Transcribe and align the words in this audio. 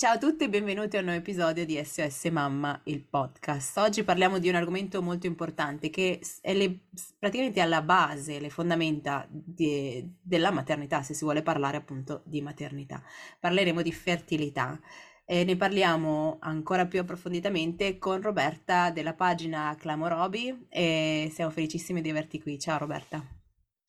Ciao 0.00 0.14
a 0.14 0.18
tutti 0.18 0.44
e 0.44 0.48
benvenuti 0.48 0.96
a 0.96 1.00
un 1.00 1.04
nuovo 1.04 1.20
episodio 1.20 1.66
di 1.66 1.78
SOS 1.84 2.24
Mamma, 2.32 2.80
il 2.84 3.02
podcast. 3.02 3.76
Oggi 3.76 4.02
parliamo 4.02 4.38
di 4.38 4.48
un 4.48 4.54
argomento 4.54 5.02
molto 5.02 5.26
importante 5.26 5.90
che 5.90 6.18
è 6.40 6.54
le, 6.54 6.86
praticamente 7.18 7.60
alla 7.60 7.82
base, 7.82 8.40
le 8.40 8.48
fondamenta 8.48 9.26
di, 9.28 10.02
della 10.22 10.50
maternità, 10.52 11.02
se 11.02 11.12
si 11.12 11.22
vuole 11.22 11.42
parlare 11.42 11.76
appunto 11.76 12.22
di 12.24 12.40
maternità. 12.40 13.02
Parleremo 13.38 13.82
di 13.82 13.92
fertilità 13.92 14.80
e 15.26 15.44
ne 15.44 15.56
parliamo 15.56 16.38
ancora 16.40 16.86
più 16.86 17.00
approfonditamente 17.00 17.98
con 17.98 18.22
Roberta 18.22 18.88
della 18.90 19.12
pagina 19.12 19.76
Clamorobi 19.78 20.64
e 20.70 21.30
siamo 21.30 21.50
felicissimi 21.50 22.00
di 22.00 22.08
averti 22.08 22.40
qui. 22.40 22.58
Ciao 22.58 22.78
Roberta. 22.78 23.39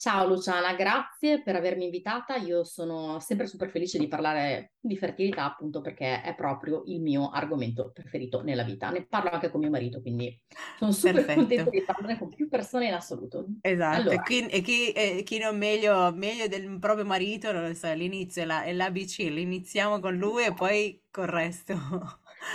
Ciao 0.02 0.26
Luciana, 0.26 0.73
grazie 0.73 1.44
per 1.44 1.55
avermi 1.55 1.84
invitata. 1.84 2.36
Io 2.36 2.64
sono 2.64 3.20
sempre 3.20 3.46
super 3.46 3.70
felice 3.70 4.00
di 4.00 4.08
parlare 4.08 4.72
di 4.80 4.98
fertilità, 4.98 5.46
appunto 5.46 5.80
perché 5.82 6.24
è 6.24 6.34
proprio 6.34 6.82
il 6.88 6.99
mio 7.02 7.30
argomento 7.30 7.91
preferito 7.93 8.41
nella 8.41 8.63
vita. 8.63 8.90
Ne 8.90 9.05
parlo 9.05 9.30
anche 9.30 9.52
con 9.52 9.60
mio 9.60 9.70
marito, 9.70 10.02
quindi 10.02 10.35
sono 10.80 10.91
super 10.91 11.13
Perfetto. 11.13 11.40
contenta 11.41 11.70
di 11.70 11.84
parlare 11.84 12.18
con 12.18 12.30
più 12.30 12.49
persone 12.49 12.88
in 12.88 12.96
assoluto. 12.96 13.46
Esatto, 13.62 13.96
Allora. 14.10 14.16
e 14.16 14.24
chi, 14.24 14.48
e 14.48 14.62
chi- 14.62 14.91
e 14.91 15.21
chi 15.24 15.38
non 15.38 15.55
meglio, 15.55 16.12
meglio 16.15 16.48
del 16.48 16.80
proprio 16.80 17.05
marito, 17.05 17.52
non 17.52 17.68
lo 17.68 17.74
so, 17.76 17.93
l'inizio 17.93 18.41
è 18.41 18.46
la- 18.46 18.63
è 18.63 18.74
l'ABC, 18.74 19.20
l'iniziamo 19.30 19.99
con 19.99 20.15
lui 20.15 20.46
e 20.46 20.54
poi 20.55 20.99
col 21.12 21.27
resto. 21.27 21.74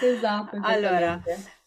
Esatto, 0.02 0.56
Allora, 0.66 1.22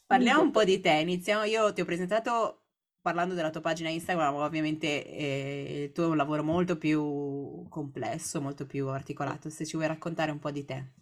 parliamo 0.05 0.41
un 0.41 0.52
po' 0.52 0.66
di 0.66 0.81
te, 0.81 0.91
iniziamo, 0.91 1.43
io 1.45 1.71
ti 1.71 1.80
ho 1.80 1.86
presentato 1.86 2.58
parlando 3.02 3.33
della 3.33 3.50
tua 3.50 3.61
pagina 3.61 3.89
Instagram, 3.89 4.36
ovviamente 4.36 5.05
eh, 5.05 5.83
il 5.86 5.92
tuo 5.92 6.05
è 6.05 6.08
un 6.08 6.17
lavoro 6.17 6.44
molto 6.44 6.78
più 6.78 7.66
complesso, 7.69 8.42
molto 8.42 8.66
più 8.66 8.88
articolato, 8.88 9.50
se 9.50 9.66
ci 9.66 9.75
vuoi 9.75 9.88
raccontare 9.88 10.31
un 10.31 10.39
po' 10.39 10.52
di 10.52 10.66
te. 10.66 10.94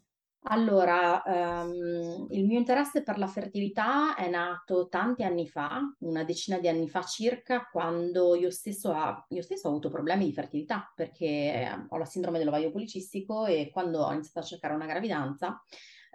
Allora, 0.49 1.21
ehm, 1.23 2.27
il 2.29 2.45
mio 2.45 2.57
interesse 2.57 3.03
per 3.03 3.17
la 3.17 3.27
fertilità 3.27 4.15
è 4.15 4.29
nato 4.29 4.87
tanti 4.87 5.23
anni 5.23 5.45
fa, 5.47 5.81
una 5.99 6.23
decina 6.23 6.57
di 6.57 6.69
anni 6.69 6.87
fa 6.87 7.01
circa, 7.03 7.67
quando 7.69 8.33
io 8.35 8.49
stesso, 8.49 8.93
ha- 8.93 9.25
io 9.29 9.41
stesso 9.41 9.67
ho 9.67 9.71
avuto 9.71 9.89
problemi 9.89 10.23
di 10.25 10.31
fertilità 10.33 10.89
perché 10.95 11.25
eh, 11.25 11.85
ho 11.89 11.97
la 11.97 12.05
sindrome 12.05 12.37
dell'ovaio 12.37 12.71
policistico 12.71 13.45
e 13.45 13.69
quando 13.73 14.03
ho 14.03 14.13
iniziato 14.13 14.39
a 14.39 14.43
cercare 14.43 14.73
una 14.73 14.85
gravidanza 14.85 15.61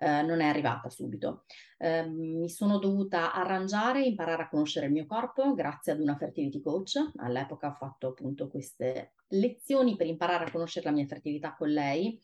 eh, 0.03 0.23
non 0.23 0.41
è 0.41 0.47
arrivata 0.47 0.91
subito. 0.91 1.45
Ehm, 1.79 2.41
mi 2.41 2.51
sono 2.51 2.79
dovuta 2.79 3.33
arrangiare, 3.33 4.03
imparare 4.03 4.43
a 4.43 4.49
conoscere 4.49 4.87
il 4.87 4.93
mio 4.93 5.07
corpo 5.07 5.55
grazie 5.55 5.93
ad 5.93 6.01
una 6.01 6.17
fertility 6.17 6.61
coach. 6.61 6.97
All'epoca 7.19 7.69
ho 7.69 7.75
fatto 7.75 8.09
appunto 8.09 8.49
queste 8.49 9.15
lezioni 9.29 9.95
per 9.95 10.09
imparare 10.09 10.47
a 10.47 10.51
conoscere 10.51 10.87
la 10.87 10.93
mia 10.93 11.07
fertilità 11.07 11.55
con 11.55 11.69
lei 11.69 12.21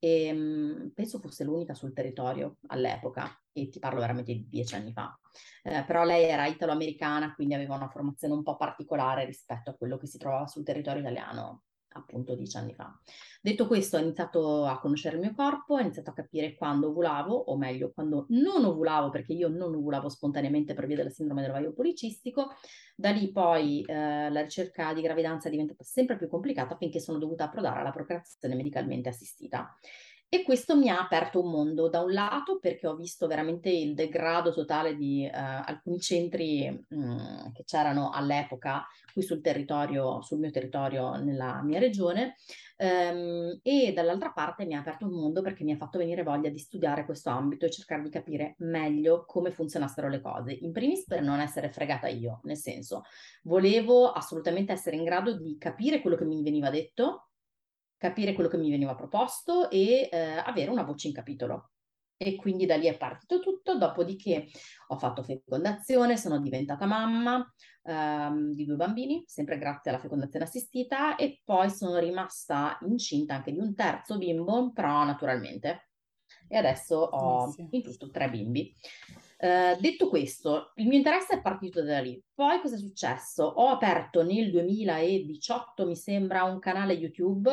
e 0.00 0.32
mh, 0.32 0.92
penso 0.94 1.20
fosse 1.20 1.44
l'unica 1.44 1.74
sul 1.74 1.92
territorio 1.92 2.56
all'epoca, 2.68 3.28
e 3.52 3.68
ti 3.68 3.78
parlo 3.78 4.00
veramente 4.00 4.32
di 4.32 4.48
dieci 4.48 4.74
anni 4.74 4.92
fa. 4.92 5.16
Eh, 5.62 5.84
però 5.84 6.04
lei 6.04 6.24
era 6.24 6.46
italo-americana, 6.46 7.34
quindi 7.34 7.54
aveva 7.54 7.76
una 7.76 7.88
formazione 7.88 8.34
un 8.34 8.42
po' 8.42 8.56
particolare 8.56 9.24
rispetto 9.24 9.70
a 9.70 9.74
quello 9.74 9.98
che 9.98 10.06
si 10.06 10.18
trovava 10.18 10.46
sul 10.46 10.64
territorio 10.64 11.00
italiano 11.00 11.62
appunto 11.92 12.34
dieci 12.34 12.56
anni 12.56 12.74
fa. 12.74 12.98
Detto 13.42 13.66
questo, 13.66 13.96
ho 13.96 14.00
iniziato 14.00 14.66
a 14.66 14.78
conoscere 14.78 15.16
il 15.16 15.22
mio 15.22 15.34
corpo, 15.34 15.74
ho 15.74 15.78
iniziato 15.78 16.10
a 16.10 16.14
capire 16.14 16.54
quando 16.54 16.88
ovulavo, 16.88 17.34
o 17.34 17.56
meglio, 17.56 17.90
quando 17.92 18.26
non 18.30 18.64
ovulavo, 18.64 19.10
perché 19.10 19.32
io 19.32 19.48
non 19.48 19.74
ovulavo 19.74 20.08
spontaneamente 20.08 20.74
per 20.74 20.86
via 20.86 20.96
della 20.96 21.10
sindrome 21.10 21.42
dell'ovaio 21.42 21.72
policistico. 21.72 22.54
Da 22.94 23.10
lì 23.10 23.32
poi 23.32 23.82
eh, 23.82 24.30
la 24.30 24.42
ricerca 24.42 24.92
di 24.92 25.00
gravidanza 25.00 25.48
è 25.48 25.50
diventata 25.50 25.84
sempre 25.84 26.16
più 26.16 26.28
complicata 26.28 26.76
finché 26.76 27.00
sono 27.00 27.18
dovuta 27.18 27.44
approdare 27.44 27.80
alla 27.80 27.90
procreazione 27.90 28.54
medicalmente 28.54 29.08
assistita. 29.08 29.74
E 30.32 30.44
questo 30.44 30.76
mi 30.76 30.88
ha 30.88 31.00
aperto 31.00 31.42
un 31.42 31.50
mondo, 31.50 31.88
da 31.88 32.02
un 32.02 32.12
lato 32.12 32.60
perché 32.60 32.86
ho 32.86 32.94
visto 32.94 33.26
veramente 33.26 33.68
il 33.68 33.94
degrado 33.94 34.52
totale 34.52 34.94
di 34.94 35.24
eh, 35.24 35.30
alcuni 35.32 35.98
centri 35.98 36.70
mh, 36.70 37.50
che 37.50 37.64
c'erano 37.64 38.10
all'epoca 38.10 38.86
qui 39.12 39.22
sul 39.22 39.40
territorio, 39.40 40.22
sul 40.22 40.38
mio 40.38 40.50
territorio, 40.50 41.14
nella 41.16 41.62
mia 41.62 41.78
regione, 41.78 42.36
ehm, 42.76 43.60
e 43.62 43.92
dall'altra 43.92 44.30
parte 44.32 44.64
mi 44.64 44.74
ha 44.74 44.80
aperto 44.80 45.06
un 45.06 45.12
mondo 45.12 45.42
perché 45.42 45.64
mi 45.64 45.72
ha 45.72 45.76
fatto 45.76 45.98
venire 45.98 46.22
voglia 46.22 46.48
di 46.48 46.58
studiare 46.58 47.04
questo 47.04 47.30
ambito 47.30 47.66
e 47.66 47.70
cercare 47.70 48.02
di 48.02 48.10
capire 48.10 48.54
meglio 48.58 49.24
come 49.26 49.50
funzionassero 49.50 50.08
le 50.08 50.20
cose. 50.20 50.52
In 50.52 50.72
primis 50.72 51.04
per 51.04 51.22
non 51.22 51.40
essere 51.40 51.70
fregata 51.70 52.08
io, 52.08 52.40
nel 52.44 52.56
senso, 52.56 53.02
volevo 53.42 54.12
assolutamente 54.12 54.72
essere 54.72 54.96
in 54.96 55.04
grado 55.04 55.36
di 55.36 55.56
capire 55.58 56.00
quello 56.00 56.16
che 56.16 56.24
mi 56.24 56.42
veniva 56.42 56.70
detto 56.70 57.26
capire 58.00 58.32
quello 58.32 58.48
che 58.48 58.56
mi 58.56 58.70
veniva 58.70 58.94
proposto 58.94 59.68
e 59.68 60.08
eh, 60.10 60.18
avere 60.18 60.70
una 60.70 60.84
voce 60.84 61.08
in 61.08 61.12
capitolo. 61.12 61.72
E 62.22 62.36
quindi 62.36 62.66
da 62.66 62.76
lì 62.76 62.86
è 62.86 62.98
partito 62.98 63.40
tutto, 63.40 63.78
dopodiché 63.78 64.48
ho 64.88 64.98
fatto 64.98 65.22
fecondazione, 65.22 66.18
sono 66.18 66.38
diventata 66.38 66.84
mamma 66.84 67.50
ehm, 67.82 68.52
di 68.52 68.66
due 68.66 68.76
bambini, 68.76 69.24
sempre 69.26 69.56
grazie 69.56 69.90
alla 69.90 69.98
fecondazione 69.98 70.44
assistita, 70.44 71.16
e 71.16 71.40
poi 71.42 71.70
sono 71.70 71.98
rimasta 71.98 72.78
incinta 72.82 73.36
anche 73.36 73.52
di 73.52 73.58
un 73.58 73.74
terzo 73.74 74.18
bimbo, 74.18 74.70
però 74.70 75.02
naturalmente. 75.04 75.88
E 76.46 76.58
adesso 76.58 76.96
ho 76.96 77.54
in 77.56 77.82
tutto 77.82 78.10
tre 78.10 78.28
bimbi. 78.28 78.70
Eh, 79.38 79.78
detto 79.80 80.10
questo, 80.10 80.72
il 80.74 80.88
mio 80.88 80.98
interesse 80.98 81.36
è 81.36 81.40
partito 81.40 81.82
da 81.82 82.00
lì. 82.00 82.22
Poi 82.34 82.60
cosa 82.60 82.74
è 82.74 82.78
successo? 82.78 83.44
Ho 83.44 83.68
aperto 83.68 84.22
nel 84.22 84.50
2018, 84.50 85.86
mi 85.86 85.96
sembra, 85.96 86.44
un 86.44 86.58
canale 86.58 86.92
YouTube 86.92 87.50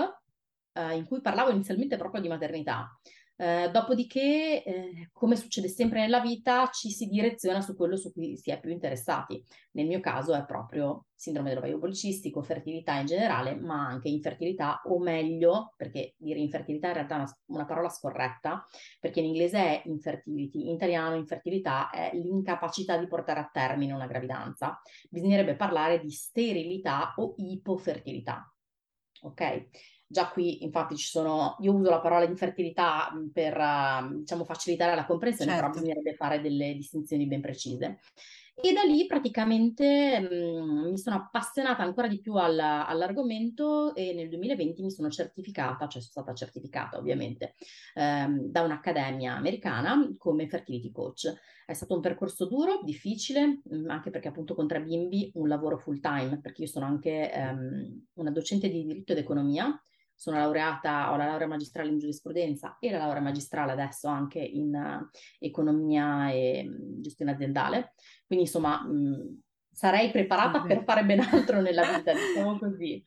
eh, 0.74 0.96
in 0.96 1.06
cui 1.06 1.22
parlavo 1.22 1.52
inizialmente 1.52 1.96
proprio 1.96 2.20
di 2.20 2.28
maternità. 2.28 3.00
Eh, 3.40 3.70
dopodiché, 3.72 4.64
eh, 4.64 5.10
come 5.14 5.36
succede 5.36 5.68
sempre 5.68 6.00
nella 6.00 6.20
vita, 6.20 6.70
ci 6.72 6.90
si 6.90 7.06
direziona 7.06 7.62
su 7.62 7.76
quello 7.76 7.96
su 7.96 8.12
cui 8.12 8.36
si 8.36 8.50
è 8.50 8.60
più 8.60 8.72
interessati. 8.72 9.44
Nel 9.74 9.86
mio 9.86 10.00
caso 10.00 10.34
è 10.34 10.44
proprio 10.44 11.06
sindrome 11.14 11.50
dell'ovaio 11.50 11.78
policistico, 11.78 12.42
fertilità 12.42 12.98
in 12.98 13.06
generale, 13.06 13.56
ma 13.56 13.86
anche 13.86 14.10
infertilità, 14.10 14.82
o 14.86 15.00
meglio, 15.00 15.74
perché 15.78 16.16
dire 16.18 16.40
infertilità 16.40 16.88
in 16.88 16.94
realtà 16.96 17.16
è 17.16 17.20
una, 17.20 17.38
una 17.46 17.66
parola 17.66 17.90
scorretta, 17.90 18.66
perché 19.00 19.20
in 19.20 19.28
inglese 19.28 19.58
è 19.60 19.82
infertility, 19.86 20.68
in 20.68 20.74
italiano 20.74 21.16
infertilità 21.16 21.92
è 21.92 22.10
l'incapacità 22.16 22.98
di 22.98 23.08
portare 23.08 23.40
a 23.40 23.50
termine 23.52 23.94
una 23.94 24.08
gravidanza. 24.08 24.82
Bisognerebbe 25.10 25.56
parlare 25.56 26.00
di 26.00 26.10
sterilità 26.10 27.14
o 27.18 27.36
ipofertilità. 27.38 28.52
Ok? 29.22 29.68
Già 30.10 30.30
qui, 30.30 30.64
infatti, 30.64 30.96
ci 30.96 31.08
sono. 31.08 31.58
Io 31.60 31.74
uso 31.74 31.90
la 31.90 32.00
parola 32.00 32.24
infertilità 32.26 33.12
mh, 33.14 33.30
per 33.32 33.58
uh, 33.58 34.20
diciamo 34.20 34.46
facilitare 34.46 34.96
la 34.96 35.06
comprensione, 35.06 35.54
però 35.54 35.70
Certo. 35.70 35.70
bisognerebbe 35.70 36.14
fare 36.16 36.40
delle 36.42 36.74
distinzioni 36.76 37.28
ben 37.28 37.42
precise. 37.42 38.00
E 38.60 38.74
da 38.74 38.82
lì 38.82 39.06
praticamente 39.06 40.20
mh, 40.20 40.90
mi 40.90 40.98
sono 40.98 41.18
appassionata 41.18 41.84
ancora 41.84 42.08
di 42.08 42.20
più 42.20 42.34
al- 42.36 42.58
all'argomento 42.58 43.94
e 43.94 44.14
nel 44.14 44.30
2020 44.30 44.82
mi 44.82 44.90
sono 44.92 45.10
certificata, 45.10 45.88
cioè 45.88 46.02
sono 46.02 46.24
stata 46.24 46.34
certificata 46.34 46.98
ovviamente 46.98 47.54
ehm, 47.94 48.46
da 48.50 48.62
un'accademia 48.64 49.36
americana 49.36 50.16
come 50.18 50.48
fertility 50.48 50.92
coach. 50.92 51.32
È 51.66 51.74
stato 51.74 51.94
un 51.96 52.02
percorso 52.02 52.48
duro, 52.48 52.82
difficile, 52.84 53.62
mh, 53.64 53.90
anche 53.90 54.10
perché 54.10 54.30
appunto 54.30 54.56
con 54.56 54.68
tre 54.68 54.82
bimbi 54.82 55.32
un 55.36 55.48
lavoro 55.48 55.78
full 55.78 56.00
time, 56.00 56.40
perché 56.40 56.64
io 56.64 56.68
sono 56.68 56.86
anche 56.86 57.32
ehm, 57.32 58.06
una 58.14 58.32
docente 58.32 58.70
di 58.70 58.84
diritto 58.86 59.12
ed 59.12 59.20
economia, 59.20 59.80
sono 60.18 60.38
laureata, 60.38 61.12
ho 61.12 61.16
la 61.16 61.28
laurea 61.28 61.48
magistrale 61.48 61.90
in 61.90 62.00
giurisprudenza 62.00 62.78
e 62.80 62.90
la 62.90 62.98
laurea 62.98 63.22
magistrale 63.22 63.72
adesso 63.72 64.08
anche 64.08 64.40
in 64.40 64.74
eh, 64.74 65.10
economia 65.38 66.32
e 66.32 66.64
mh, 66.64 67.02
gestione 67.02 67.32
aziendale. 67.32 67.94
Quindi 68.26 68.46
insomma 68.46 68.82
mh, 68.82 69.42
sarei 69.72 70.10
preparata 70.10 70.62
per 70.64 70.84
fare 70.84 71.06
ben 71.06 71.20
altro 71.20 71.62
nella 71.62 71.84
vita, 71.96 72.14
diciamo 72.18 72.58
così. 72.58 73.04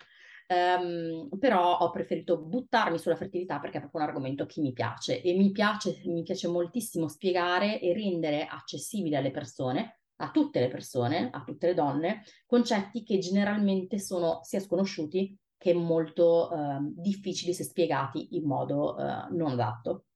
Ehm, 0.47 1.29
però 1.39 1.79
ho 1.79 1.91
preferito 1.91 2.39
buttarmi 2.39 2.99
sulla 2.99 3.17
fertilità 3.17 3.59
perché 3.59 3.79
è 3.79 3.81
proprio 3.81 4.03
un 4.03 4.09
argomento 4.09 4.47
che 4.47 4.61
mi 4.61 4.73
piace 4.73 5.21
e 5.21 5.37
mi 5.37 5.51
piace, 5.51 6.01
mi 6.05 6.23
piace 6.23 6.47
moltissimo 6.49 7.09
spiegare 7.09 7.81
e 7.81 7.93
rendere 7.93 8.47
accessibile 8.47 9.17
alle 9.17 9.31
persone, 9.33 10.01
a 10.17 10.31
tutte 10.31 10.61
le 10.61 10.69
persone, 10.69 11.29
a 11.33 11.43
tutte 11.43 11.69
le 11.69 11.75
donne, 11.75 12.23
concetti 12.47 13.03
che 13.03 13.19
generalmente 13.19 13.99
sono 13.99 14.41
sia 14.43 14.61
sconosciuti 14.61 15.37
che 15.61 15.75
molto 15.75 16.51
ehm, 16.51 16.95
difficili 16.97 17.53
se 17.53 17.65
spiegati 17.65 18.29
in 18.31 18.45
modo 18.45 18.97
eh, 18.99 19.27
non 19.33 19.51
adatto. 19.51 20.07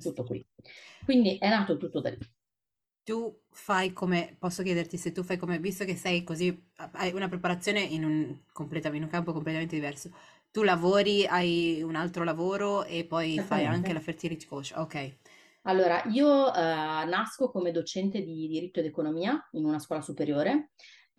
Tutto 0.00 0.24
qui. 0.24 0.42
Quindi 1.04 1.36
è 1.36 1.48
nato 1.50 1.76
tutto 1.76 2.00
da 2.00 2.08
lì. 2.08 2.18
Tu 3.04 3.40
fai 3.50 3.92
come, 3.92 4.34
posso 4.38 4.62
chiederti 4.62 4.96
se 4.96 5.12
tu 5.12 5.22
fai 5.22 5.36
come, 5.36 5.58
visto 5.58 5.84
che 5.84 5.94
sei 5.94 6.24
così, 6.24 6.58
hai 6.92 7.12
una 7.12 7.28
preparazione 7.28 7.80
in 7.80 8.04
un, 8.04 8.12
in 8.14 9.02
un 9.02 9.08
campo 9.08 9.32
completamente 9.32 9.74
diverso, 9.74 10.10
tu 10.50 10.62
lavori, 10.62 11.26
hai 11.26 11.82
un 11.82 11.94
altro 11.94 12.24
lavoro 12.24 12.84
e 12.84 13.04
poi 13.04 13.38
fai 13.40 13.66
anche 13.66 13.92
la 13.92 14.00
fertility 14.00 14.46
coach, 14.46 14.72
ok. 14.74 15.16
Allora, 15.62 16.02
io 16.06 16.54
eh, 16.54 16.60
nasco 16.60 17.50
come 17.50 17.72
docente 17.72 18.22
di 18.22 18.48
diritto 18.48 18.80
ed 18.80 18.86
economia 18.86 19.38
in 19.52 19.66
una 19.66 19.78
scuola 19.78 20.00
superiore. 20.00 20.70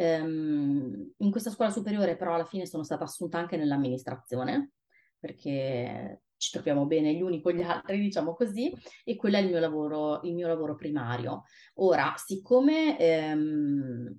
Ehm, 0.01 1.11
in 1.17 1.29
questa 1.29 1.49
scuola 1.49 1.71
superiore 1.71 2.15
però 2.15 2.33
alla 2.33 2.45
fine 2.45 2.65
sono 2.65 2.83
stata 2.83 3.03
assunta 3.03 3.37
anche 3.37 3.57
nell'amministrazione 3.57 4.71
perché 5.19 6.21
ci 6.37 6.51
troviamo 6.51 6.85
bene 6.85 7.13
gli 7.13 7.21
uni 7.21 7.41
con 7.41 7.51
gli 7.51 7.61
altri, 7.61 7.99
diciamo 7.99 8.33
così, 8.33 8.73
e 9.03 9.17
quello 9.17 9.35
è 9.35 9.41
il 9.41 9.49
mio 9.49 9.59
lavoro, 9.59 10.21
il 10.23 10.33
mio 10.33 10.47
lavoro 10.47 10.75
primario. 10.75 11.43
Ora, 11.75 12.13
siccome 12.15 12.97
ehm, 12.97 14.17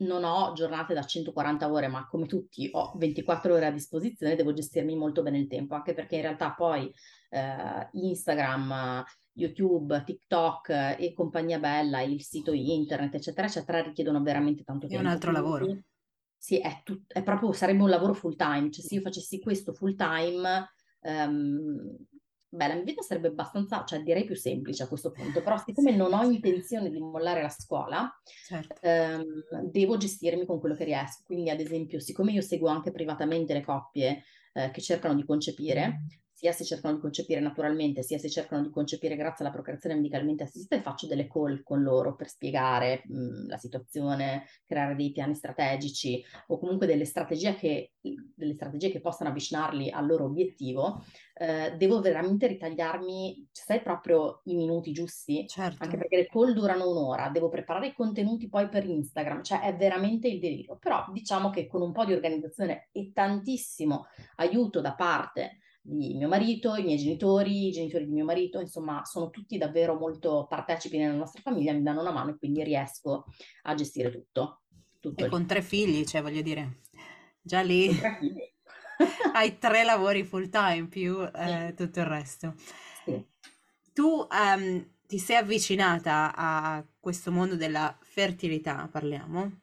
non 0.00 0.24
ho 0.24 0.52
giornate 0.52 0.92
da 0.92 1.02
140 1.02 1.72
ore, 1.72 1.88
ma 1.88 2.06
come 2.06 2.26
tutti 2.26 2.68
ho 2.70 2.92
24 2.96 3.54
ore 3.54 3.64
a 3.64 3.70
disposizione, 3.70 4.36
devo 4.36 4.52
gestirmi 4.52 4.94
molto 4.94 5.22
bene 5.22 5.38
il 5.38 5.46
tempo, 5.46 5.74
anche 5.74 5.94
perché 5.94 6.16
in 6.16 6.22
realtà 6.22 6.52
poi 6.52 6.92
eh, 7.28 7.88
Instagram, 7.92 9.04
YouTube, 9.32 10.02
TikTok 10.04 10.96
e 10.98 11.12
compagnia 11.14 11.58
bella, 11.58 12.00
il 12.00 12.22
sito 12.22 12.52
internet, 12.52 13.14
eccetera, 13.14 13.46
eccetera, 13.46 13.82
richiedono 13.82 14.22
veramente 14.22 14.64
tanto 14.64 14.86
tempo. 14.86 15.02
È 15.02 15.06
un 15.06 15.12
altro 15.12 15.30
lavoro. 15.30 15.82
Sì, 16.36 16.58
è, 16.58 16.82
tut- 16.84 17.12
è 17.12 17.22
proprio, 17.22 17.52
sarebbe 17.52 17.82
un 17.82 17.88
lavoro 17.88 18.14
full 18.14 18.36
time, 18.36 18.70
cioè 18.70 18.84
se 18.84 18.94
io 18.94 19.00
facessi 19.00 19.40
questo 19.40 19.72
full 19.72 19.94
time 19.96 20.68
Um, 21.00 21.96
beh, 22.48 22.66
la 22.66 22.74
mia 22.74 22.82
vita 22.82 23.02
sarebbe 23.02 23.28
abbastanza, 23.28 23.84
cioè 23.84 24.02
direi 24.02 24.24
più 24.24 24.34
semplice 24.34 24.82
a 24.82 24.88
questo 24.88 25.12
punto, 25.12 25.42
però 25.42 25.56
siccome 25.58 25.94
non 25.94 26.12
ho 26.12 26.22
intenzione 26.24 26.90
di 26.90 26.98
mollare 26.98 27.42
la 27.42 27.48
scuola, 27.48 28.10
certo. 28.46 28.80
um, 28.82 29.68
devo 29.70 29.96
gestirmi 29.96 30.44
con 30.44 30.58
quello 30.58 30.74
che 30.74 30.84
riesco. 30.84 31.22
Quindi, 31.24 31.50
ad 31.50 31.60
esempio, 31.60 32.00
siccome 32.00 32.32
io 32.32 32.42
seguo 32.42 32.68
anche 32.68 32.90
privatamente 32.90 33.52
le 33.52 33.62
coppie 33.62 34.24
eh, 34.54 34.70
che 34.70 34.80
cercano 34.80 35.14
di 35.14 35.24
concepire, 35.24 36.04
sia 36.38 36.52
se 36.52 36.64
cercano 36.64 36.94
di 36.94 37.00
concepire 37.00 37.40
naturalmente, 37.40 38.04
sia 38.04 38.16
se 38.16 38.30
cercano 38.30 38.62
di 38.62 38.70
concepire 38.70 39.16
grazie 39.16 39.44
alla 39.44 39.52
procreazione 39.52 39.96
medicalmente 39.96 40.44
assistita 40.44 40.76
e 40.76 40.82
faccio 40.82 41.08
delle 41.08 41.26
call 41.26 41.64
con 41.64 41.82
loro 41.82 42.14
per 42.14 42.28
spiegare 42.28 43.02
mh, 43.06 43.48
la 43.48 43.56
situazione, 43.56 44.44
creare 44.64 44.94
dei 44.94 45.10
piani 45.10 45.34
strategici 45.34 46.24
o 46.46 46.60
comunque 46.60 46.86
delle 46.86 47.06
strategie 47.06 47.56
che, 47.56 47.94
delle 48.00 48.54
strategie 48.54 48.92
che 48.92 49.00
possano 49.00 49.30
avvicinarli 49.30 49.90
al 49.90 50.06
loro 50.06 50.26
obiettivo, 50.26 51.04
eh, 51.34 51.74
devo 51.76 52.00
veramente 52.00 52.46
ritagliarmi, 52.46 53.48
sai 53.50 53.82
proprio 53.82 54.42
i 54.44 54.54
minuti 54.54 54.92
giusti? 54.92 55.44
Certo. 55.48 55.82
Anche 55.82 55.96
perché 55.96 56.18
le 56.18 56.26
call 56.26 56.52
durano 56.52 56.88
un'ora, 56.88 57.30
devo 57.30 57.48
preparare 57.48 57.88
i 57.88 57.94
contenuti 57.94 58.48
poi 58.48 58.68
per 58.68 58.86
Instagram, 58.86 59.42
cioè 59.42 59.62
è 59.62 59.74
veramente 59.74 60.28
il 60.28 60.38
delirio. 60.38 60.78
Però 60.78 61.04
diciamo 61.12 61.50
che 61.50 61.66
con 61.66 61.82
un 61.82 61.90
po' 61.90 62.04
di 62.04 62.12
organizzazione 62.12 62.90
e 62.92 63.10
tantissimo 63.12 64.06
aiuto 64.36 64.80
da 64.80 64.94
parte 64.94 65.58
di 65.88 66.14
mio 66.14 66.28
marito, 66.28 66.74
i 66.74 66.82
miei 66.82 66.98
genitori, 66.98 67.68
i 67.68 67.72
genitori 67.72 68.04
di 68.04 68.12
mio 68.12 68.24
marito, 68.24 68.60
insomma, 68.60 69.04
sono 69.04 69.30
tutti 69.30 69.56
davvero 69.56 69.94
molto 69.94 70.46
partecipi 70.46 70.98
nella 70.98 71.14
nostra 71.14 71.40
famiglia, 71.40 71.72
mi 71.72 71.82
danno 71.82 72.02
una 72.02 72.12
mano 72.12 72.30
e 72.30 72.38
quindi 72.38 72.62
riesco 72.62 73.24
a 73.62 73.74
gestire 73.74 74.10
tutto. 74.10 74.62
tutto 75.00 75.20
e 75.20 75.24
lì. 75.24 75.30
con 75.30 75.46
tre 75.46 75.62
figli, 75.62 76.04
cioè 76.04 76.20
voglio 76.20 76.42
dire, 76.42 76.80
già 77.40 77.62
lì 77.62 77.88
hai 79.32 79.58
tre 79.58 79.84
lavori 79.84 80.24
full 80.24 80.50
time 80.50 80.88
più 80.88 81.22
eh, 81.22 81.68
sì. 81.68 81.74
tutto 81.74 82.00
il 82.00 82.06
resto. 82.06 82.54
Sì. 83.04 83.24
Tu 83.94 84.26
um, 84.30 84.86
ti 85.06 85.18
sei 85.18 85.36
avvicinata 85.36 86.34
a 86.36 86.84
questo 87.00 87.32
mondo 87.32 87.56
della 87.56 87.96
fertilità, 88.02 88.86
parliamo, 88.92 89.60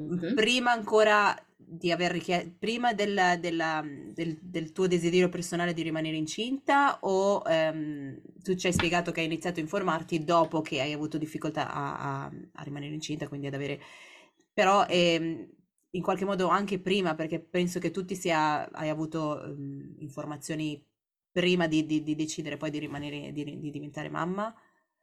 mm-hmm. 0.00 0.34
prima 0.34 0.70
ancora 0.70 1.36
di 1.68 1.90
aver 1.90 2.12
richiesto 2.12 2.54
prima 2.58 2.92
del, 2.94 3.38
della, 3.40 3.84
del, 3.84 4.38
del, 4.40 4.72
tuo 4.72 4.86
desiderio 4.86 5.28
personale 5.28 5.72
di 5.72 5.82
rimanere 5.82 6.16
incinta 6.16 6.98
o 7.00 7.42
ehm, 7.44 8.20
tu 8.42 8.54
ci 8.54 8.68
hai 8.68 8.72
spiegato 8.72 9.10
che 9.10 9.20
hai 9.20 9.26
iniziato 9.26 9.58
a 9.58 9.62
informarti 9.62 10.22
dopo 10.22 10.60
che 10.62 10.80
hai 10.80 10.92
avuto 10.92 11.18
difficoltà 11.18 11.72
a, 11.72 12.24
a, 12.24 12.32
a 12.52 12.62
rimanere 12.62 12.94
incinta, 12.94 13.28
quindi 13.28 13.48
ad 13.48 13.54
avere... 13.54 13.80
Però 14.52 14.86
ehm, 14.86 15.48
in 15.90 16.02
qualche 16.02 16.24
modo 16.24 16.48
anche 16.48 16.78
prima, 16.78 17.14
perché 17.14 17.40
penso 17.40 17.78
che 17.80 17.90
tu 17.90 18.04
ti 18.04 18.14
sia, 18.14 18.70
hai 18.70 18.88
avuto 18.88 19.42
um, 19.44 19.96
informazioni 19.98 20.82
prima 21.30 21.66
di, 21.66 21.84
di, 21.84 22.02
di, 22.02 22.14
decidere 22.14 22.56
poi 22.56 22.70
di 22.70 22.78
rimanere, 22.78 23.32
di, 23.32 23.58
di 23.58 23.70
diventare 23.70 24.08
mamma. 24.08 24.54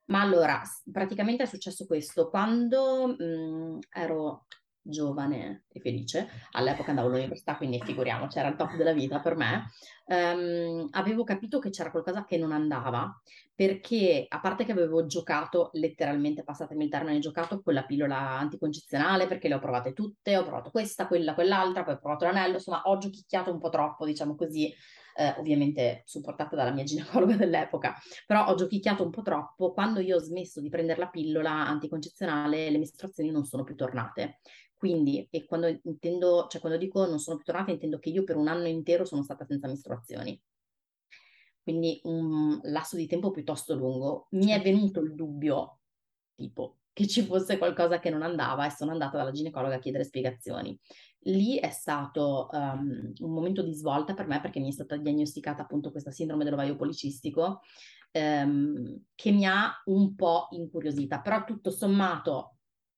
Ma 0.05 0.21
allora, 0.21 0.61
praticamente 0.91 1.43
è 1.43 1.45
successo 1.47 1.85
questo. 1.85 2.29
Quando 2.29 3.15
mh, 3.17 3.79
ero 3.91 4.45
giovane 4.83 5.63
e 5.69 5.79
felice, 5.79 6.27
all'epoca 6.51 6.89
andavo 6.89 7.07
all'università, 7.07 7.55
quindi 7.55 7.81
figuriamoci, 7.81 8.37
era 8.37 8.49
il 8.49 8.55
top 8.55 8.75
della 8.75 8.93
vita 8.93 9.19
per 9.19 9.35
me, 9.35 9.69
um, 10.05 10.87
avevo 10.91 11.23
capito 11.23 11.59
che 11.59 11.69
c'era 11.69 11.89
qualcosa 11.89 12.25
che 12.25 12.37
non 12.37 12.51
andava, 12.51 13.19
perché 13.55 14.25
a 14.27 14.39
parte 14.39 14.65
che 14.65 14.71
avevo 14.71 15.05
giocato, 15.05 15.69
letteralmente, 15.73 16.43
passatemi 16.43 16.85
il 16.85 16.89
termine, 16.89 17.19
giocato 17.19 17.61
con 17.61 17.73
la 17.73 17.85
pillola 17.85 18.17
anticoncezionale, 18.17 19.27
perché 19.27 19.47
le 19.47 19.55
ho 19.55 19.59
provate 19.59 19.93
tutte, 19.93 20.37
ho 20.37 20.43
provato 20.43 20.69
questa, 20.71 21.07
quella, 21.07 21.33
quell'altra, 21.33 21.83
poi 21.83 21.93
ho 21.93 21.99
provato 21.99 22.25
l'anello, 22.25 22.55
insomma 22.55 22.81
ho 22.83 22.97
giochicchiato 22.97 23.51
un 23.51 23.59
po' 23.59 23.69
troppo, 23.69 24.05
diciamo 24.05 24.35
così, 24.35 24.73
eh, 25.15 25.35
ovviamente 25.37 26.01
supportata 26.05 26.55
dalla 26.55 26.71
mia 26.71 26.83
ginecologa 26.83 27.35
dell'epoca, 27.37 27.95
però 28.25 28.47
ho 28.47 28.55
giochicchiato 28.55 29.03
un 29.03 29.11
po' 29.11 29.21
troppo. 29.21 29.73
Quando 29.73 29.99
io 29.99 30.17
ho 30.17 30.19
smesso 30.19 30.59
di 30.59 30.69
prendere 30.69 30.99
la 30.99 31.09
pillola 31.09 31.51
anticoncezionale, 31.51 32.69
le 32.69 32.77
mestruazioni 32.77 33.31
non 33.31 33.45
sono 33.45 33.63
più 33.63 33.75
tornate. 33.75 34.39
Quindi, 34.83 35.25
e 35.31 35.45
quando 35.45 35.67
intendo, 35.83 36.47
cioè 36.49 36.59
quando 36.59 36.77
dico 36.77 37.05
non 37.05 37.17
sono 37.17 37.37
più 37.37 37.45
tornata, 37.45 37.71
intendo 37.71 37.99
che 37.99 38.09
io 38.09 38.25
per 38.25 38.35
un 38.35 38.49
anno 38.49 38.67
intero 38.67 39.05
sono 39.05 39.23
stata 39.23 39.45
senza 39.45 39.65
mestruazioni. 39.65 40.37
Quindi 41.61 42.01
un 42.03 42.59
lasso 42.63 42.97
di 42.97 43.07
tempo 43.07 43.31
piuttosto 43.31 43.75
lungo. 43.75 44.27
Mi 44.31 44.47
è 44.47 44.61
venuto 44.61 44.99
il 44.99 45.15
dubbio, 45.15 45.79
tipo, 46.35 46.79
che 46.91 47.07
ci 47.07 47.21
fosse 47.21 47.57
qualcosa 47.57 47.99
che 47.99 48.09
non 48.09 48.23
andava 48.23 48.65
e 48.65 48.71
sono 48.71 48.91
andata 48.91 49.15
dalla 49.15 49.31
ginecologa 49.31 49.75
a 49.75 49.79
chiedere 49.79 50.03
spiegazioni. 50.03 50.77
Lì 51.19 51.57
è 51.57 51.69
stato 51.69 52.49
um, 52.51 53.13
un 53.19 53.31
momento 53.31 53.63
di 53.63 53.73
svolta 53.73 54.13
per 54.13 54.27
me 54.27 54.41
perché 54.41 54.59
mi 54.59 54.67
è 54.67 54.73
stata 54.73 54.97
diagnosticata 54.97 55.61
appunto 55.61 55.91
questa 55.91 56.11
sindrome 56.11 56.43
dell'ovaio 56.43 56.75
policistico 56.75 57.61
um, 58.11 59.01
che 59.15 59.31
mi 59.31 59.45
ha 59.45 59.81
un 59.85 60.13
po' 60.13 60.49
incuriosita, 60.51 61.21
però 61.21 61.45
tutto 61.45 61.71
sommato 61.71 62.52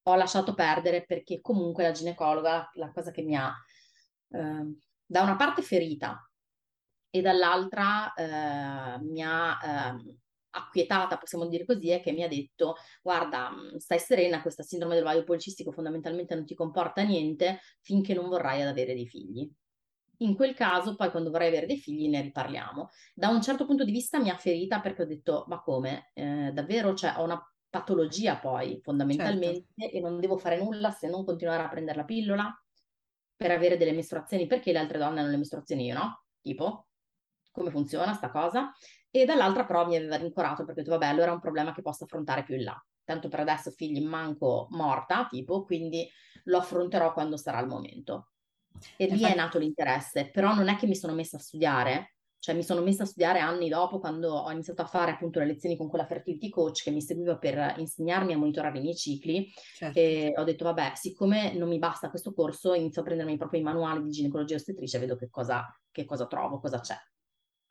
ho 0.07 0.15
lasciato 0.15 0.53
perdere 0.53 1.05
perché 1.05 1.41
comunque 1.41 1.83
la 1.83 1.91
ginecologa, 1.91 2.69
la 2.75 2.91
cosa 2.91 3.12
che 3.12 3.24
mi 3.24 3.35
ha 3.35 3.53
eh, 4.29 4.75
da 5.05 5.21
una 5.21 5.35
parte 5.35 5.62
ferita 5.62 6.27
e 7.09 7.21
dall'altra 7.21 8.13
eh, 8.13 9.00
mi 9.03 9.21
ha 9.21 9.57
eh, 9.63 10.17
acquietata, 10.51 11.17
possiamo 11.17 11.47
dire 11.47 11.65
così, 11.65 11.89
è 11.89 12.01
che 12.01 12.12
mi 12.12 12.24
ha 12.24 12.27
detto 12.27 12.75
guarda, 13.01 13.51
stai 13.77 14.00
serena, 14.00 14.41
questa 14.41 14.63
sindrome 14.63 14.95
del 14.95 15.03
vaio 15.03 15.24
policistico 15.24 15.71
fondamentalmente 15.71 16.35
non 16.35 16.45
ti 16.45 16.55
comporta 16.55 17.01
niente 17.03 17.59
finché 17.81 18.13
non 18.13 18.29
vorrai 18.29 18.62
ad 18.62 18.67
avere 18.67 18.93
dei 18.93 19.07
figli. 19.07 19.50
In 20.19 20.35
quel 20.35 20.53
caso, 20.53 20.95
poi 20.95 21.12
quando 21.12 21.29
vorrai 21.29 21.50
avere 21.50 21.65
dei 21.65 21.77
figli 21.77 22.07
ne 22.07 22.21
riparliamo. 22.21 22.89
Da 23.13 23.27
un 23.29 23.41
certo 23.41 23.65
punto 23.65 23.83
di 23.83 23.91
vista 23.91 24.17
mi 24.17 24.29
ha 24.29 24.38
ferita 24.38 24.79
perché 24.79 25.01
ho 25.01 25.05
detto, 25.05 25.43
ma 25.50 25.62
come? 25.62 26.12
Eh, 26.13 26.51
davvero? 26.53 26.93
Cioè, 26.93 27.15
ho 27.17 27.24
una 27.24 27.54
patologia 27.75 28.38
poi 28.38 28.79
fondamentalmente 28.82 29.67
certo. 29.77 29.98
e 29.98 30.00
non 30.00 30.22
devo 30.22 30.38
fare 30.38 30.58
nulla 30.58 30.91
se 30.91 31.10
non 31.10 31.25
continuare 31.25 31.63
a 31.63 31.67
prendere 31.67 31.98
la 31.98 32.05
pillola 32.05 32.63
per 33.36 33.51
avere 33.51 33.75
delle 33.75 33.91
mestruazioni, 33.91 34.48
perché 34.48 34.72
le 34.72 34.79
altre 34.79 34.98
donne 34.98 35.20
hanno 35.20 35.29
le 35.29 35.36
mestruazioni 35.36 35.84
io 35.84 35.94
no? 35.94 36.24
Tipo, 36.39 36.88
come 37.51 37.72
funziona 37.72 38.13
sta 38.13 38.29
cosa? 38.29 38.72
E 39.12 39.25
dall'altra 39.25 39.65
però 39.65 39.86
mi 39.86 39.98
aveva 39.98 40.15
rincorato 40.15 40.63
perché 40.63 40.79
ho 40.79 40.84
detto 40.84 40.98
vabbè 40.98 41.08
allora 41.08 41.32
è 41.32 41.34
un 41.34 41.41
problema 41.41 41.74
che 41.74 41.82
posso 41.82 42.05
affrontare 42.05 42.44
più 42.44 42.55
in 42.55 42.63
là. 42.63 42.86
Tanto 43.03 43.27
per 43.27 43.41
adesso 43.41 43.72
figli 43.72 44.01
manco 44.01 44.67
morta, 44.72 45.27
tipo, 45.29 45.65
quindi 45.65 46.10
lo 46.46 46.60
affronterò 46.60 47.12
quando 47.12 47.36
sarà 47.36 47.60
il 47.60 47.67
momento. 47.67 48.29
E 48.96 49.08
lì 49.08 49.22
è 49.24 49.36
nato 49.36 49.60
l'interesse, 49.60 50.29
però 50.32 50.53
non 50.53 50.70
è 50.70 50.77
che 50.77 50.88
mi 50.88 50.96
sono 50.96 51.13
messa 51.13 51.36
a 51.36 51.41
studiare, 51.41 52.14
cioè 52.45 52.53
mi 52.53 52.61
sono 52.61 52.83
messa 52.83 53.01
a 53.01 53.05
studiare 53.07 53.39
anni 53.39 53.69
dopo 53.69 53.97
quando 53.97 54.31
ho 54.31 54.51
iniziato 54.51 54.83
a 54.83 54.85
fare 54.85 55.09
appunto 55.09 55.39
le 55.39 55.47
lezioni 55.47 55.75
con 55.75 55.89
quella 55.89 56.05
fertility 56.05 56.49
coach 56.49 56.83
che 56.83 56.91
mi 56.91 57.01
seguiva 57.01 57.39
per 57.39 57.73
insegnarmi 57.77 58.33
a 58.33 58.37
monitorare 58.37 58.77
i 58.77 58.81
miei 58.81 58.95
cicli 58.95 59.51
certo. 59.73 59.97
e 59.97 60.31
ho 60.37 60.43
detto 60.43 60.63
vabbè 60.65 60.91
siccome 60.93 61.55
non 61.55 61.67
mi 61.67 61.79
basta 61.79 62.11
questo 62.11 62.35
corso 62.35 62.75
inizio 62.75 63.01
a 63.01 63.03
prendermi 63.03 63.35
proprio 63.35 63.61
i 63.61 63.63
manuali 63.63 64.03
di 64.03 64.11
ginecologia 64.11 64.57
ostetrice 64.57 64.97
e 64.97 64.99
vedo 64.99 65.15
che 65.15 65.27
cosa, 65.27 65.75
che 65.89 66.05
cosa 66.05 66.27
trovo, 66.27 66.59
cosa 66.59 66.79
c'è. 66.79 66.97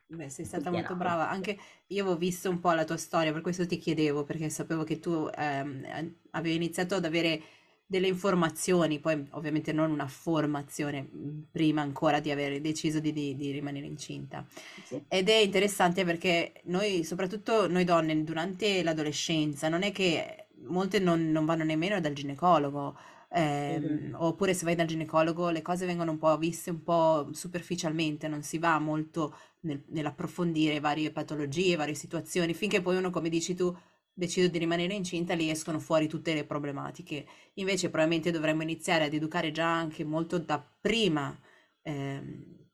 Beh, 0.07 0.29
sei 0.29 0.45
stata 0.45 0.71
molto 0.71 0.97
brava. 0.97 1.31
Anche 1.31 1.57
io 1.87 2.03
avevo 2.03 2.19
visto 2.19 2.51
un 2.51 2.59
po' 2.59 2.73
la 2.73 2.85
tua 2.85 2.97
storia, 2.97 3.33
per 3.33 3.43
questo 3.43 3.67
ti 3.67 3.79
chiedevo, 3.79 4.25
perché 4.25 4.49
sapevo 4.51 4.83
che 4.83 4.99
tu 4.99 5.29
ehm, 5.33 6.17
avevi 6.33 6.57
iniziato 6.57 6.97
ad 6.97 7.05
avere 7.05 7.41
delle 7.87 8.09
informazioni, 8.09 8.99
poi 8.99 9.27
ovviamente 9.33 9.73
non 9.73 9.91
una 9.91 10.07
formazione 10.07 11.09
prima 11.51 11.83
ancora 11.83 12.21
di 12.21 12.31
aver 12.31 12.61
deciso 12.61 12.99
di, 12.99 13.13
di, 13.13 13.37
di 13.37 13.51
rimanere 13.51 13.87
incinta. 13.87 14.45
Sì. 14.85 15.03
Ed 15.07 15.29
è 15.29 15.37
interessante 15.37 16.05
perché 16.05 16.63
noi, 16.65 17.05
soprattutto 17.05 17.69
noi 17.69 17.85
donne, 17.85 18.25
durante 18.25 18.83
l'adolescenza, 18.83 19.69
non 19.69 19.83
è 19.83 19.93
che 19.93 20.47
molte 20.67 20.99
non, 20.99 21.31
non 21.31 21.45
vanno 21.45 21.65
nemmeno 21.65 22.01
dal 22.01 22.13
ginecologo. 22.13 22.97
Eh, 23.37 23.81
mm-hmm. 23.81 24.15
oppure 24.15 24.55
se 24.55 24.65
vai 24.65 24.77
dal 24.77 24.87
ginecologo 24.87 25.49
le 25.51 25.61
cose 25.61 25.87
vengono 25.87 26.13
un 26.13 26.19
po' 26.19 26.39
viste 26.39 26.71
un 26.71 26.85
po' 26.85 27.31
superficialmente, 27.33 28.29
non 28.29 28.45
si 28.45 28.59
va 28.59 28.79
molto 28.79 29.35
nel, 29.63 29.83
nell'approfondire 29.89 30.79
varie 30.79 31.11
patologie, 31.11 31.75
varie 31.75 31.95
situazioni, 31.95 32.55
finché 32.55 32.81
poi 32.81 32.97
uno, 32.97 33.11
come 33.11 33.29
dici 33.29 33.55
tu, 33.55 33.77
decido 34.15 34.47
di 34.49 34.59
rimanere 34.59 34.95
incinta, 34.95 35.35
lì 35.35 35.51
escono 35.51 35.79
fuori 35.79 36.09
tutte 36.09 36.33
le 36.33 36.45
problematiche. 36.45 37.27
Invece 37.55 37.91
probabilmente 37.91 38.31
dovremmo 38.31 38.63
iniziare 38.63 39.05
ad 39.05 39.13
educare 39.13 39.51
già 39.51 39.67
anche 39.67 40.05
molto 40.05 40.39
da 40.39 40.65
prima 40.81 41.37
ehm, 41.83 42.65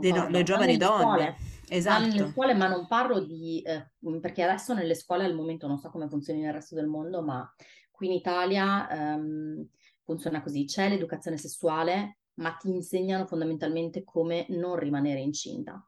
le, 0.00 0.30
le, 0.30 0.42
giovani 0.42 0.76
donne. 0.76 1.04
Scuole. 1.04 1.36
Esatto. 1.68 2.06
Nelle 2.06 2.30
scuole, 2.30 2.54
ma 2.54 2.66
non 2.66 2.86
parlo 2.86 3.20
di... 3.20 3.62
Eh, 3.62 3.88
perché 4.20 4.42
adesso 4.42 4.74
nelle 4.74 4.94
scuole 4.94 5.24
al 5.24 5.34
momento 5.34 5.66
non 5.66 5.78
so 5.78 5.88
come 5.90 6.08
funzioni 6.08 6.40
nel 6.40 6.52
resto 6.52 6.74
del 6.74 6.86
mondo, 6.86 7.22
ma 7.22 7.48
qui 7.90 8.08
in 8.08 8.12
Italia 8.12 8.88
ehm, 8.88 9.68
funziona 10.02 10.42
così. 10.42 10.64
C'è 10.64 10.88
l'educazione 10.88 11.36
sessuale, 11.36 12.18
ma 12.34 12.52
ti 12.52 12.68
insegnano 12.70 13.26
fondamentalmente 13.26 14.02
come 14.02 14.46
non 14.48 14.76
rimanere 14.76 15.20
incinta. 15.20 15.84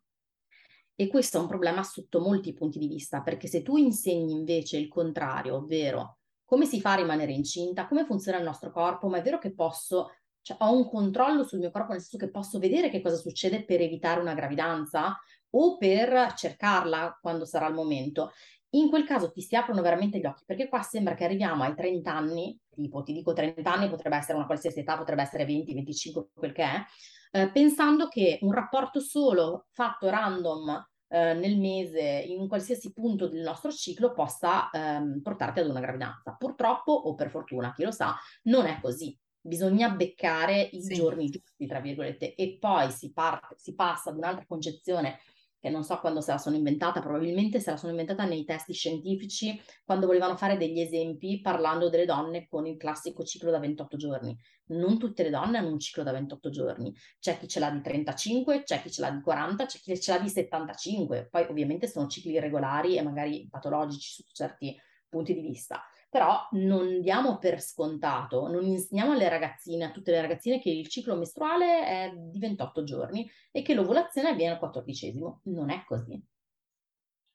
E 1.03 1.09
questo 1.09 1.37
è 1.37 1.41
un 1.41 1.49
problema 1.49 1.83
sotto 1.83 2.21
molti 2.21 2.55
punti 2.55 2.79
di 2.79 2.87
vista, 2.87 3.23
perché 3.23 3.49
se 3.49 3.63
tu 3.63 3.77
insegni 3.77 4.31
invece 4.31 4.77
il 4.77 4.87
contrario, 4.87 5.57
ovvero 5.57 6.19
come 6.45 6.65
si 6.65 6.81
fa 6.81 6.93
a 6.93 6.95
rimanere 6.95 7.33
incinta, 7.33 7.89
come 7.89 8.05
funziona 8.05 8.39
il 8.39 8.45
nostro 8.45 8.71
corpo, 8.71 9.09
ma 9.09 9.19
è 9.19 9.23
vero 9.23 9.39
che 9.39 9.53
posso, 9.53 10.13
cioè 10.43 10.59
ho 10.61 10.73
un 10.73 10.89
controllo 10.89 11.43
sul 11.43 11.59
mio 11.59 11.73
corpo, 11.73 11.91
nel 11.91 12.01
senso 12.01 12.25
che 12.25 12.31
posso 12.31 12.61
vedere 12.61 12.89
che 12.89 13.03
cosa 13.03 13.17
succede 13.17 13.65
per 13.65 13.81
evitare 13.81 14.21
una 14.21 14.35
gravidanza 14.35 15.19
o 15.51 15.77
per 15.77 16.35
cercarla 16.37 17.19
quando 17.21 17.47
sarà 17.47 17.67
il 17.67 17.75
momento. 17.75 18.31
In 18.75 18.89
quel 18.89 19.03
caso 19.05 19.33
ti 19.33 19.41
si 19.41 19.57
aprono 19.57 19.83
veramente 19.83 20.21
gli 20.21 20.27
occhi, 20.27 20.45
perché 20.47 20.69
qua 20.69 20.83
sembra 20.83 21.15
che 21.15 21.25
arriviamo 21.25 21.65
ai 21.65 21.75
30 21.75 22.15
anni, 22.15 22.57
tipo 22.71 23.03
ti 23.03 23.13
dico 23.13 23.33
30 23.33 23.73
anni, 23.73 23.91
potrebbe 23.91 24.19
essere 24.19 24.37
una 24.37 24.47
qualsiasi 24.47 24.79
età, 24.79 24.97
potrebbe 24.97 25.23
essere 25.23 25.45
20, 25.45 25.75
25, 25.75 26.29
quel 26.33 26.53
che 26.53 26.63
è, 26.63 26.85
eh, 27.33 27.51
pensando 27.51 28.07
che 28.07 28.39
un 28.43 28.53
rapporto 28.53 29.01
solo 29.01 29.67
fatto 29.73 30.09
random 30.09 30.91
eh, 31.13 31.35
nel 31.35 31.59
mese, 31.59 32.01
in 32.01 32.41
un 32.41 32.49
qualsiasi 32.49 32.91
punto 32.95 33.29
del 33.29 33.43
nostro 33.43 33.71
ciclo, 33.71 34.13
possa 34.13 34.71
ehm, 34.71 35.21
portarti 35.21 35.61
ad 35.61 35.69
una 35.69 35.81
gravidanza. 35.81 36.35
Purtroppo, 36.39 36.91
o 36.91 37.15
per 37.15 37.29
fortuna, 37.29 37.75
chi 37.75 37.85
lo 37.85 37.91
sa, 37.91 38.17
non 38.45 38.65
è 38.65 38.79
così. 38.81 39.15
Bisogna 39.39 39.91
beccare 39.91 40.71
i 40.73 40.83
sì. 40.83 40.95
giorni 40.95 41.29
giusti, 41.29 41.67
tra 41.67 41.81
virgolette, 41.81 42.35
e 42.35 42.57
poi 42.59 42.91
si, 42.91 43.13
parte, 43.13 43.57
si 43.59 43.75
passa 43.75 44.09
ad 44.09 44.17
un'altra 44.17 44.47
concezione 44.47 45.19
che 45.63 45.71
non 45.71 45.85
so 45.85 46.01
quando 46.01 46.21
se 46.21 46.33
la 46.33 46.39
sono 46.39 46.57
inventata, 46.57 47.01
probabilmente 47.01 47.61
se 47.61 47.71
la 47.71 47.77
sono 47.77 47.93
inventata 47.93 48.25
nei 48.25 48.45
testi 48.45 48.73
scientifici, 48.73 49.63
quando 49.85 50.09
volevano 50.09 50.37
fare 50.37 50.57
degli 50.57 50.81
esempi 50.81 51.41
parlando 51.41 51.89
delle 51.89 52.05
donne 52.05 52.49
con 52.49 52.67
il 52.67 52.77
classico 52.77 53.23
ciclo 53.23 53.53
da 53.53 53.61
28 53.61 53.97
giorni. 53.97 54.37
Non 54.73 54.99
tutte 54.99 55.23
le 55.23 55.31
donne 55.31 55.59
hanno 55.59 55.71
un 55.71 55.79
ciclo 55.79 56.03
da 56.03 56.11
28 56.11 56.51
giorni, 56.51 56.93
c'è 57.21 57.39
chi 57.39 57.47
ce 57.47 57.61
l'ha 57.61 57.71
di 57.71 57.81
35, 57.81 58.65
c'è 58.65 58.83
chi 58.83 58.91
ce 58.91 59.03
l'ha 59.03 59.11
di 59.11 59.21
40, 59.21 59.67
c'è 59.67 59.79
chi 59.79 60.01
ce 60.01 60.13
l'ha 60.13 60.19
di 60.19 60.29
75, 60.29 61.29
poi 61.31 61.47
ovviamente 61.49 61.87
sono 61.87 62.09
cicli 62.09 62.33
irregolari 62.33 62.97
e 62.97 63.03
magari 63.03 63.47
patologici 63.49 64.15
su 64.15 64.25
certi 64.33 64.77
punti 65.09 65.33
di 65.33 65.43
vista 65.43 65.81
però 66.13 66.47
non 66.51 67.01
diamo 67.01 67.39
per 67.39 67.59
scontato, 67.63 68.47
non 68.47 68.67
insegniamo 68.67 69.13
alle 69.13 69.31
ragazzine, 69.31 69.87
a 69.87 69.91
tutte 69.91 70.11
le 70.11 70.21
ragazzine, 70.21 70.61
che 70.61 70.69
il 70.69 70.87
ciclo 70.89 71.17
mestruale 71.17 71.87
è 71.87 72.13
di 72.15 72.39
28 72.39 72.85
giorni 72.85 73.27
e 73.51 73.63
che 73.63 73.73
l'ovulazione 73.73 74.29
avviene 74.29 74.53
al 74.53 74.59
quattordicesimo. 74.59 75.41
Non 75.45 75.71
è 75.71 75.85
così. 75.87 76.23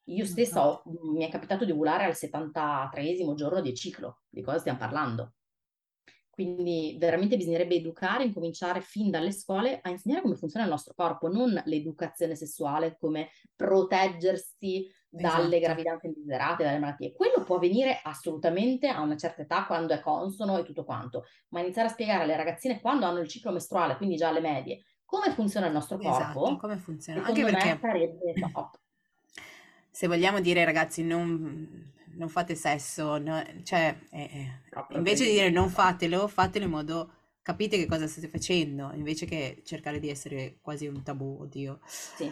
Io 0.10 0.26
stessa 0.26 0.68
ho, 0.68 0.84
mi 1.12 1.26
è 1.26 1.30
capitato 1.30 1.66
di 1.66 1.72
ovulare 1.72 2.04
al 2.04 2.16
73 2.16 3.34
giorno 3.34 3.62
di 3.62 3.74
ciclo. 3.74 4.20
Di 4.30 4.44
cosa 4.44 4.60
stiamo 4.60 4.78
parlando? 4.78 5.34
Quindi 6.30 6.98
veramente 7.00 7.36
bisognerebbe 7.36 7.74
educare, 7.74 8.26
incominciare 8.26 8.82
fin 8.82 9.10
dalle 9.10 9.32
scuole 9.32 9.80
a 9.82 9.90
insegnare 9.90 10.22
come 10.22 10.36
funziona 10.36 10.66
il 10.66 10.72
nostro 10.72 10.94
corpo, 10.96 11.30
non 11.30 11.60
l'educazione 11.66 12.36
sessuale, 12.36 12.96
come 13.00 13.30
proteggersi 13.56 14.88
dalle 15.10 15.58
esatto. 15.58 15.60
gravidanze 15.60 16.08
indesiderate, 16.08 16.64
dalle 16.64 16.80
malattie. 16.80 17.14
Quello 17.14 17.44
può 17.44 17.56
avvenire 17.56 18.00
assolutamente 18.04 18.88
a 18.88 19.02
una 19.02 19.18
certa 19.18 19.42
età, 19.42 19.66
quando 19.66 19.94
è 19.94 20.02
consono 20.02 20.58
e 20.58 20.64
tutto 20.64 20.84
quanto, 20.84 21.26
ma 21.50 21.62
iniziare 21.62 21.88
a 21.88 21.92
spiegare 21.92 22.24
alle 22.24 22.36
ragazzine 22.36 22.82
quando 22.82 23.06
hanno 23.06 23.20
il 23.20 23.28
ciclo 23.28 23.52
mestruale, 23.52 23.98
quindi 23.98 24.16
già 24.16 24.30
alle 24.30 24.42
medie, 24.42 24.84
come 25.06 25.32
funziona 25.32 25.68
il 25.68 25.74
nostro 25.74 25.98
corpo, 25.98 26.18
esatto, 26.18 26.58
come 26.58 26.78
funziona. 26.78 27.24
Anche 27.24 27.44
perché 27.44 27.78
sarebbe 27.80 28.34
top. 28.52 28.80
Se 29.90 30.08
vogliamo 30.08 30.40
dire 30.42 30.64
ragazzi 30.64 31.04
non, 31.04 31.92
non 32.16 32.30
fate 32.30 32.56
sesso, 32.56 33.18
no, 33.18 33.42
cioè 33.64 33.98
eh, 34.12 34.22
eh 34.22 34.86
invece 34.90 35.26
di 35.26 35.32
dire 35.32 35.50
non 35.50 35.70
fatelo, 35.70 36.28
fatelo 36.28 36.66
in 36.66 36.72
modo 36.72 37.12
capite 37.42 37.78
che 37.78 37.86
cosa 37.86 38.08
state 38.08 38.28
facendo, 38.28 38.92
invece 38.94 39.26
che 39.26 39.62
cercare 39.64 40.00
di 40.00 40.10
essere 40.10 40.58
quasi 40.62 40.86
un 40.86 41.02
tabù, 41.02 41.38
oddio. 41.40 41.80
Sì. 41.86 42.30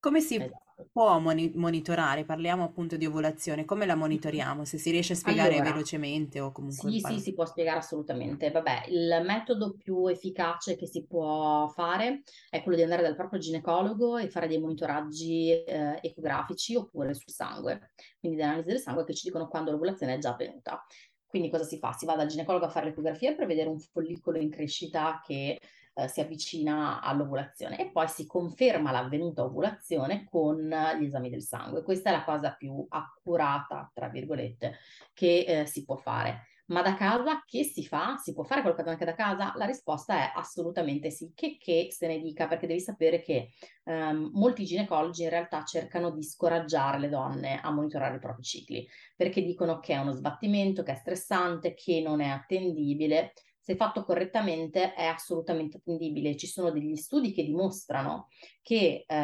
Come 0.00 0.20
si 0.20 0.36
esatto 0.36 0.68
può 0.92 1.18
moni- 1.18 1.52
monitorare? 1.54 2.24
Parliamo 2.24 2.64
appunto 2.64 2.96
di 2.96 3.06
ovulazione, 3.06 3.64
come 3.64 3.86
la 3.86 3.96
monitoriamo? 3.96 4.64
Se 4.64 4.78
si 4.78 4.90
riesce 4.90 5.14
a 5.14 5.16
spiegare 5.16 5.54
allora, 5.54 5.72
velocemente 5.72 6.40
o 6.40 6.52
comunque... 6.52 6.90
Sì, 6.90 7.00
sì, 7.00 7.18
si 7.18 7.34
può 7.34 7.44
spiegare 7.44 7.78
assolutamente. 7.78 8.50
Vabbè, 8.50 8.84
il 8.88 9.22
metodo 9.24 9.74
più 9.76 10.06
efficace 10.06 10.76
che 10.76 10.86
si 10.86 11.04
può 11.04 11.66
fare 11.68 12.22
è 12.48 12.62
quello 12.62 12.76
di 12.76 12.84
andare 12.84 13.02
dal 13.02 13.16
proprio 13.16 13.40
ginecologo 13.40 14.18
e 14.18 14.30
fare 14.30 14.46
dei 14.46 14.60
monitoraggi 14.60 15.50
eh, 15.50 15.98
ecografici 16.00 16.76
oppure 16.76 17.14
sul 17.14 17.32
sangue, 17.32 17.90
quindi 18.20 18.38
delle 18.38 18.50
analisi 18.50 18.68
del 18.68 18.80
sangue 18.80 19.04
che 19.04 19.14
ci 19.14 19.26
dicono 19.26 19.48
quando 19.48 19.70
l'ovulazione 19.70 20.14
è 20.14 20.18
già 20.18 20.30
avvenuta. 20.30 20.84
Quindi 21.26 21.50
cosa 21.50 21.64
si 21.64 21.78
fa? 21.78 21.92
Si 21.92 22.06
va 22.06 22.16
dal 22.16 22.26
ginecologo 22.26 22.64
a 22.64 22.70
fare 22.70 22.86
l'ecografia 22.86 23.34
per 23.34 23.46
vedere 23.46 23.68
un 23.68 23.78
follicolo 23.78 24.38
in 24.38 24.50
crescita 24.50 25.20
che 25.22 25.60
eh, 25.98 26.08
si 26.08 26.20
avvicina 26.20 27.00
all'ovulazione 27.00 27.78
e 27.78 27.90
poi 27.90 28.06
si 28.08 28.26
conferma 28.26 28.92
l'avvenuta 28.92 29.42
ovulazione 29.42 30.24
con 30.30 30.56
gli 30.98 31.04
esami 31.04 31.28
del 31.28 31.42
sangue. 31.42 31.82
Questa 31.82 32.10
è 32.10 32.12
la 32.12 32.24
cosa 32.24 32.52
più 32.52 32.86
accurata, 32.88 33.90
tra 33.92 34.08
virgolette, 34.08 34.78
che 35.12 35.44
eh, 35.46 35.66
si 35.66 35.84
può 35.84 35.96
fare. 35.96 36.46
Ma 36.66 36.82
da 36.82 36.94
casa 36.94 37.42
che 37.46 37.64
si 37.64 37.84
fa? 37.84 38.16
Si 38.18 38.34
può 38.34 38.44
fare 38.44 38.60
qualcosa 38.60 38.90
anche 38.90 39.06
da 39.06 39.14
casa? 39.14 39.54
La 39.56 39.64
risposta 39.64 40.16
è 40.16 40.32
assolutamente 40.34 41.10
sì, 41.10 41.32
che, 41.34 41.56
che 41.58 41.88
se 41.90 42.06
ne 42.06 42.20
dica, 42.20 42.46
perché 42.46 42.66
devi 42.66 42.80
sapere 42.80 43.22
che 43.22 43.52
um, 43.84 44.30
molti 44.34 44.66
ginecologi 44.66 45.22
in 45.22 45.30
realtà 45.30 45.64
cercano 45.64 46.10
di 46.10 46.22
scoraggiare 46.22 46.98
le 46.98 47.08
donne 47.08 47.58
a 47.62 47.70
monitorare 47.70 48.16
i 48.16 48.20
propri 48.20 48.42
cicli, 48.42 48.86
perché 49.16 49.42
dicono 49.42 49.80
che 49.80 49.94
è 49.94 49.98
uno 49.98 50.12
sbattimento, 50.12 50.82
che 50.82 50.92
è 50.92 50.96
stressante, 50.96 51.72
che 51.72 52.02
non 52.02 52.20
è 52.20 52.28
attendibile 52.28 53.32
se 53.68 53.76
fatto 53.76 54.02
correttamente 54.02 54.94
è 54.94 55.04
assolutamente 55.04 55.76
attendibile. 55.76 56.38
Ci 56.38 56.46
sono 56.46 56.70
degli 56.70 56.96
studi 56.96 57.34
che 57.34 57.44
dimostrano 57.44 58.28
che 58.62 59.04
eh, 59.06 59.14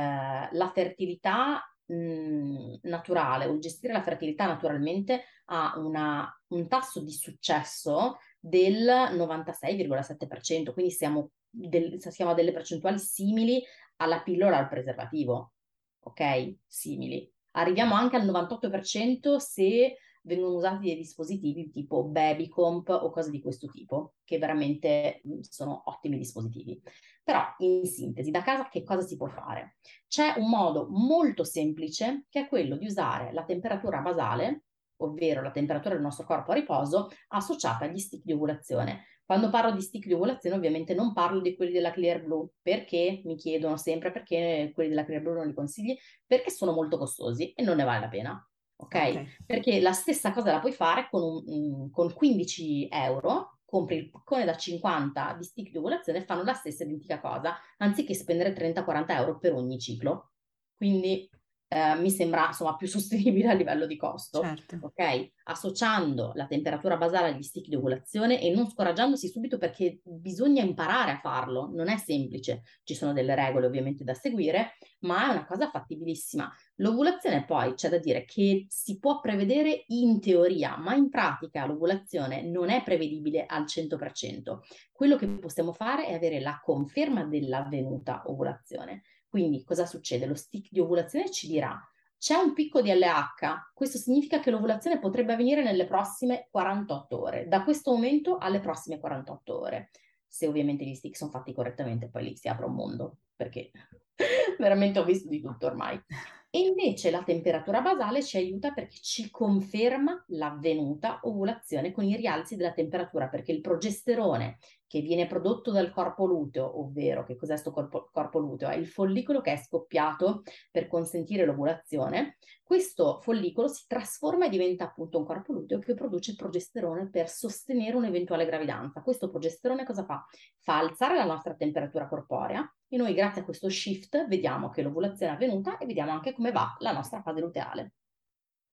la 0.52 0.70
fertilità 0.74 1.62
mh, 1.86 2.80
naturale 2.82 3.46
o 3.46 3.58
gestire 3.58 3.94
la 3.94 4.02
fertilità 4.02 4.44
naturalmente 4.44 5.24
ha 5.46 5.78
una, 5.78 6.30
un 6.48 6.68
tasso 6.68 7.00
di 7.00 7.12
successo 7.12 8.18
del 8.38 8.84
96,7%, 8.84 10.74
quindi 10.74 10.92
siamo, 10.92 11.30
del, 11.48 11.96
siamo 11.98 12.32
a 12.32 12.34
delle 12.34 12.52
percentuali 12.52 12.98
simili 12.98 13.64
alla 13.96 14.20
pillola 14.20 14.58
al 14.58 14.68
preservativo, 14.68 15.52
ok? 16.00 16.56
Simili. 16.66 17.32
Arriviamo 17.52 17.94
anche 17.94 18.16
al 18.16 18.26
98% 18.26 19.36
se 19.36 19.96
vengono 20.24 20.54
usati 20.54 20.86
dei 20.86 20.96
dispositivi 20.96 21.70
tipo 21.70 22.04
Babycomp 22.04 22.88
o 22.88 23.10
cose 23.10 23.30
di 23.30 23.40
questo 23.40 23.68
tipo, 23.68 24.14
che 24.24 24.38
veramente 24.38 25.22
sono 25.40 25.82
ottimi 25.86 26.18
dispositivi. 26.18 26.80
Però, 27.22 27.42
in 27.58 27.86
sintesi, 27.86 28.30
da 28.30 28.42
casa 28.42 28.68
che 28.68 28.82
cosa 28.82 29.02
si 29.02 29.16
può 29.16 29.28
fare? 29.28 29.76
C'è 30.08 30.34
un 30.36 30.48
modo 30.48 30.86
molto 30.90 31.44
semplice 31.44 32.26
che 32.28 32.40
è 32.40 32.48
quello 32.48 32.76
di 32.76 32.86
usare 32.86 33.32
la 33.32 33.44
temperatura 33.44 34.00
basale, 34.00 34.64
ovvero 34.98 35.42
la 35.42 35.50
temperatura 35.50 35.94
del 35.94 36.02
nostro 36.02 36.24
corpo 36.24 36.52
a 36.52 36.54
riposo, 36.54 37.10
associata 37.28 37.84
agli 37.84 37.98
stick 37.98 38.24
di 38.24 38.32
ovulazione. 38.32 39.06
Quando 39.24 39.48
parlo 39.48 39.72
di 39.72 39.80
stick 39.80 40.06
di 40.06 40.12
ovulazione, 40.12 40.56
ovviamente 40.56 40.94
non 40.94 41.14
parlo 41.14 41.40
di 41.40 41.56
quelli 41.56 41.72
della 41.72 41.92
Clear 41.92 42.22
Blue, 42.22 42.48
perché 42.60 43.22
mi 43.24 43.36
chiedono 43.36 43.76
sempre 43.76 44.12
perché 44.12 44.70
quelli 44.74 44.90
della 44.90 45.04
Clear 45.04 45.22
Blue 45.22 45.34
non 45.34 45.46
li 45.46 45.54
consigli, 45.54 45.96
perché 46.26 46.50
sono 46.50 46.72
molto 46.72 46.98
costosi 46.98 47.52
e 47.52 47.62
non 47.62 47.76
ne 47.76 47.84
vale 47.84 48.00
la 48.00 48.08
pena 48.08 48.48
okay? 48.76 49.16
ok? 49.16 49.36
Perché 49.46 49.80
la 49.80 49.92
stessa 49.92 50.32
cosa 50.32 50.52
la 50.52 50.60
puoi 50.60 50.72
fare 50.72 51.08
con, 51.10 51.42
un, 51.46 51.90
con 51.90 52.12
15 52.12 52.88
euro, 52.90 53.58
compri 53.64 53.96
il 53.96 54.10
paccone 54.10 54.44
da 54.44 54.56
50 54.56 55.34
di 55.38 55.44
stick 55.44 55.70
di 55.70 55.78
ovulazione 55.78 56.18
e 56.18 56.24
fanno 56.24 56.42
la 56.42 56.54
stessa 56.54 56.84
identica 56.84 57.20
cosa, 57.20 57.56
anziché 57.78 58.14
spendere 58.14 58.52
30-40 58.52 59.04
euro 59.08 59.38
per 59.38 59.52
ogni 59.52 59.78
ciclo. 59.78 60.30
Quindi 60.76 61.28
eh, 61.68 61.94
mi 61.96 62.10
sembra 62.10 62.46
insomma 62.48 62.76
più 62.76 62.86
sostenibile 62.88 63.48
a 63.48 63.54
livello 63.54 63.86
di 63.86 63.96
costo. 63.96 64.40
Certo. 64.40 64.78
Ok? 64.82 65.32
associando 65.44 66.32
la 66.34 66.46
temperatura 66.46 66.96
basale 66.96 67.28
agli 67.28 67.42
stick 67.42 67.68
di 67.68 67.74
ovulazione 67.74 68.40
e 68.40 68.50
non 68.50 68.68
scoraggiandosi 68.68 69.28
subito 69.28 69.58
perché 69.58 70.00
bisogna 70.02 70.62
imparare 70.62 71.12
a 71.12 71.18
farlo, 71.18 71.70
non 71.72 71.88
è 71.88 71.96
semplice, 71.96 72.62
ci 72.82 72.94
sono 72.94 73.12
delle 73.12 73.34
regole 73.34 73.66
ovviamente 73.66 74.04
da 74.04 74.14
seguire, 74.14 74.76
ma 75.00 75.28
è 75.28 75.30
una 75.32 75.44
cosa 75.44 75.68
fattibilissima. 75.68 76.50
L'ovulazione 76.76 77.44
poi 77.44 77.74
c'è 77.74 77.88
da 77.88 77.98
dire 77.98 78.24
che 78.24 78.66
si 78.68 78.98
può 78.98 79.20
prevedere 79.20 79.84
in 79.88 80.20
teoria, 80.20 80.76
ma 80.78 80.94
in 80.94 81.10
pratica 81.10 81.66
l'ovulazione 81.66 82.42
non 82.42 82.70
è 82.70 82.82
prevedibile 82.82 83.44
al 83.46 83.64
100%. 83.64 84.58
Quello 84.92 85.16
che 85.16 85.26
possiamo 85.28 85.72
fare 85.72 86.06
è 86.06 86.14
avere 86.14 86.40
la 86.40 86.58
conferma 86.62 87.24
dell'avvenuta 87.24 88.22
ovulazione. 88.26 89.02
Quindi 89.34 89.64
cosa 89.64 89.84
succede? 89.84 90.26
Lo 90.26 90.36
stick 90.36 90.68
di 90.70 90.78
ovulazione 90.78 91.28
ci 91.28 91.48
dirà 91.48 91.76
c'è 92.16 92.36
un 92.36 92.52
picco 92.52 92.80
di 92.80 92.92
LH, 92.92 93.72
questo 93.74 93.98
significa 93.98 94.38
che 94.38 94.52
l'ovulazione 94.52 95.00
potrebbe 95.00 95.32
avvenire 95.32 95.64
nelle 95.64 95.86
prossime 95.86 96.46
48 96.52 97.20
ore, 97.20 97.48
da 97.48 97.64
questo 97.64 97.90
momento 97.90 98.38
alle 98.38 98.60
prossime 98.60 99.00
48 99.00 99.58
ore. 99.60 99.90
Se 100.24 100.46
ovviamente 100.46 100.84
gli 100.84 100.94
stick 100.94 101.16
sono 101.16 101.32
fatti 101.32 101.52
correttamente, 101.52 102.08
poi 102.08 102.22
lì 102.22 102.36
si 102.36 102.46
apre 102.46 102.66
un 102.66 102.74
mondo, 102.74 103.16
perché 103.34 103.72
veramente 104.56 105.00
ho 105.00 105.04
visto 105.04 105.28
di 105.28 105.40
tutto 105.40 105.66
ormai. 105.66 106.00
E 106.48 106.60
invece 106.60 107.10
la 107.10 107.24
temperatura 107.24 107.80
basale 107.80 108.22
ci 108.22 108.36
aiuta 108.36 108.70
perché 108.70 108.98
ci 109.00 109.32
conferma 109.32 110.24
l'avvenuta 110.28 111.18
ovulazione 111.24 111.90
con 111.90 112.04
i 112.04 112.14
rialzi 112.14 112.54
della 112.54 112.72
temperatura, 112.72 113.26
perché 113.26 113.50
il 113.50 113.60
progesterone 113.60 114.58
che 114.94 115.00
viene 115.00 115.26
prodotto 115.26 115.72
dal 115.72 115.90
corpo 115.90 116.24
luteo, 116.24 116.78
ovvero 116.78 117.24
che 117.24 117.34
cos'è 117.34 117.54
questo 117.54 117.72
corpo, 117.72 118.10
corpo 118.12 118.38
luteo? 118.38 118.68
È 118.68 118.76
il 118.76 118.86
follicolo 118.86 119.40
che 119.40 119.54
è 119.54 119.56
scoppiato 119.56 120.44
per 120.70 120.86
consentire 120.86 121.44
l'ovulazione. 121.44 122.36
Questo 122.62 123.18
follicolo 123.20 123.66
si 123.66 123.86
trasforma 123.88 124.46
e 124.46 124.50
diventa 124.50 124.84
appunto 124.84 125.18
un 125.18 125.24
corpo 125.24 125.52
luteo 125.52 125.80
che 125.80 125.94
produce 125.94 126.36
progesterone 126.36 127.10
per 127.10 127.28
sostenere 127.28 127.96
un'eventuale 127.96 128.46
gravidanza. 128.46 129.02
Questo 129.02 129.30
progesterone 129.30 129.84
cosa 129.84 130.04
fa? 130.04 130.24
Fa 130.60 130.78
alzare 130.78 131.16
la 131.16 131.24
nostra 131.24 131.56
temperatura 131.56 132.06
corporea 132.06 132.64
e 132.86 132.96
noi 132.96 133.14
grazie 133.14 133.40
a 133.40 133.44
questo 133.44 133.68
shift 133.68 134.28
vediamo 134.28 134.70
che 134.70 134.82
l'ovulazione 134.82 135.32
è 135.32 135.34
avvenuta 135.34 135.76
e 135.78 135.86
vediamo 135.86 136.12
anche 136.12 136.34
come 136.34 136.52
va 136.52 136.72
la 136.78 136.92
nostra 136.92 137.20
fase 137.20 137.40
luteale. 137.40 137.94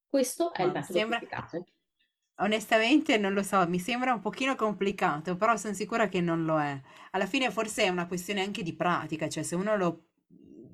Questo 0.06 0.52
è 0.52 0.60
Ma 0.62 0.68
il 0.68 0.72
metodo 0.72 0.98
sembra... 0.98 1.16
efficace. 1.16 1.64
Onestamente 2.36 3.18
non 3.18 3.34
lo 3.34 3.42
so, 3.42 3.66
mi 3.68 3.78
sembra 3.78 4.14
un 4.14 4.20
pochino 4.20 4.56
complicato, 4.56 5.36
però 5.36 5.56
sono 5.56 5.74
sicura 5.74 6.08
che 6.08 6.20
non 6.20 6.44
lo 6.44 6.60
è. 6.60 6.80
Alla 7.12 7.26
fine 7.26 7.50
forse 7.50 7.84
è 7.84 7.88
una 7.88 8.06
questione 8.06 8.42
anche 8.42 8.62
di 8.62 8.74
pratica, 8.74 9.28
cioè 9.28 9.42
se 9.42 9.54
uno 9.54 9.76
lo 9.76 10.06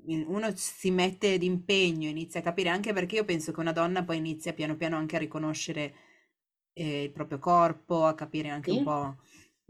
uno 0.09 0.51
si 0.55 0.89
mette 0.91 1.37
d'impegno, 1.37 2.07
inizia 2.07 2.39
a 2.39 2.43
capire, 2.43 2.69
anche 2.69 2.93
perché 2.93 3.15
io 3.15 3.25
penso 3.25 3.51
che 3.51 3.59
una 3.59 3.71
donna 3.71 4.03
poi 4.03 4.17
inizia 4.17 4.53
piano 4.53 4.75
piano 4.75 4.95
anche 4.95 5.17
a 5.17 5.19
riconoscere 5.19 5.93
eh, 6.73 7.03
il 7.03 7.11
proprio 7.11 7.37
corpo, 7.37 8.05
a 8.05 8.15
capire 8.15 8.49
anche 8.49 8.71
un 8.71 8.83
po'. 8.83 9.15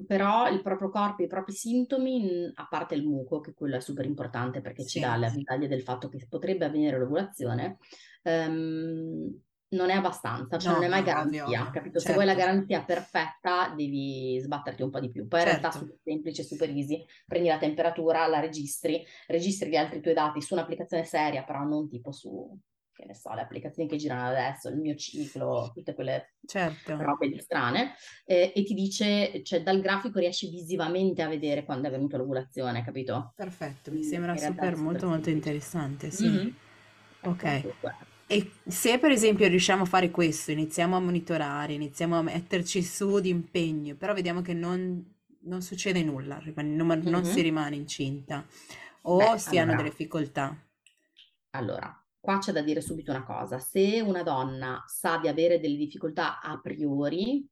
Però 0.07 0.47
il 0.49 0.61
proprio 0.61 0.89
corpo, 0.89 1.23
i 1.23 1.27
propri 1.27 1.51
sintomi, 1.51 2.51
a 2.53 2.67
parte 2.69 2.95
il 2.95 3.05
muco, 3.05 3.41
che 3.41 3.53
quello 3.53 3.75
è 3.75 3.81
super 3.81 4.05
importante 4.05 4.61
perché 4.61 4.85
ci 4.85 5.01
dà 5.01 5.17
la 5.17 5.29
sì. 5.29 5.43
del 5.67 5.81
fatto 5.81 6.07
che 6.07 6.25
potrebbe 6.29 6.63
avvenire 6.63 6.97
l'ovulazione, 6.97 7.79
ehm, 8.23 9.41
non 9.69 9.89
è 9.89 9.93
abbastanza, 9.93 10.57
cioè 10.57 10.73
non 10.73 10.83
è 10.83 10.87
mai 10.87 11.01
no, 11.01 11.05
garanzia, 11.05 11.45
ovvio, 11.45 11.69
capito? 11.71 11.99
Se 11.99 12.13
vuoi 12.13 12.25
la 12.25 12.33
certo. 12.33 12.47
garanzia 12.47 12.83
perfetta 12.83 13.73
devi 13.75 14.39
sbatterti 14.39 14.81
un 14.81 14.89
po' 14.89 14.99
di 14.99 15.11
più. 15.11 15.27
Poi 15.27 15.39
in 15.39 15.45
realtà 15.45 15.67
è 15.67 15.71
certo. 15.71 15.85
super 15.87 15.99
semplice, 16.03 16.43
super 16.43 16.69
easy, 16.69 17.05
prendi 17.25 17.49
la 17.49 17.57
temperatura, 17.57 18.25
la 18.27 18.39
registri, 18.39 19.05
registri 19.27 19.69
gli 19.69 19.75
altri 19.75 20.01
tuoi 20.01 20.13
dati 20.13 20.41
su 20.41 20.53
un'applicazione 20.53 21.03
seria, 21.03 21.43
però 21.43 21.63
non 21.63 21.87
tipo 21.87 22.11
su, 22.11 22.57
che 22.91 23.05
ne 23.05 23.13
so, 23.13 23.31
le 23.33 23.41
applicazioni 23.41 23.87
che 23.87 23.97
girano 23.97 24.27
adesso, 24.27 24.69
il 24.69 24.77
mio 24.77 24.95
ciclo, 24.95 25.71
tutte 25.73 25.93
quelle 25.93 26.33
certo. 26.47 26.97
robe 26.97 27.39
strane, 27.39 27.93
eh, 28.25 28.51
e 28.55 28.63
ti 28.63 28.73
dice, 28.73 29.43
cioè 29.43 29.61
dal 29.61 29.81
grafico 29.81 30.17
riesci 30.17 30.49
visivamente 30.49 31.21
a 31.21 31.27
vedere 31.27 31.63
quando 31.63 31.87
è 31.87 31.91
venuta 31.91 32.17
l'ovulazione, 32.17 32.83
capito? 32.83 33.33
Perfetto, 33.35 33.91
mi 33.91 34.03
sembra 34.03 34.35
super, 34.35 34.75
molto 34.77 35.07
molto 35.07 35.29
interessante, 35.29 36.09
sì. 36.09 36.27
Mm-hmm. 36.27 36.49
Ok. 37.21 37.43
Ecco, 37.43 37.73
e 38.31 38.51
se 38.67 38.99
per 38.99 39.09
esempio 39.09 39.47
riusciamo 39.47 39.81
a 39.81 39.85
fare 39.87 40.11
questo, 40.11 40.51
iniziamo 40.51 40.95
a 40.95 40.99
monitorare, 40.99 41.73
iniziamo 41.73 42.15
a 42.15 42.21
metterci 42.21 42.83
su 42.83 43.19
di 43.19 43.29
impegno, 43.29 43.95
però 43.95 44.13
vediamo 44.13 44.43
che 44.43 44.53
non, 44.53 45.03
non 45.45 45.63
succede 45.63 46.03
nulla, 46.03 46.39
non, 46.57 46.75
non 46.75 46.95
mm-hmm. 46.95 47.23
si 47.23 47.41
rimane 47.41 47.75
incinta 47.75 48.45
o 49.01 49.17
Beh, 49.17 49.39
si 49.39 49.57
hanno 49.57 49.75
delle 49.75 49.89
difficoltà. 49.89 50.55
Allora, 51.53 51.91
qua 52.19 52.37
c'è 52.37 52.51
da 52.51 52.61
dire 52.61 52.81
subito 52.81 53.09
una 53.09 53.23
cosa, 53.23 53.57
se 53.57 53.99
una 53.99 54.21
donna 54.21 54.83
sa 54.85 55.17
di 55.17 55.27
avere 55.27 55.59
delle 55.59 55.77
difficoltà 55.77 56.39
a 56.39 56.59
priori, 56.59 57.43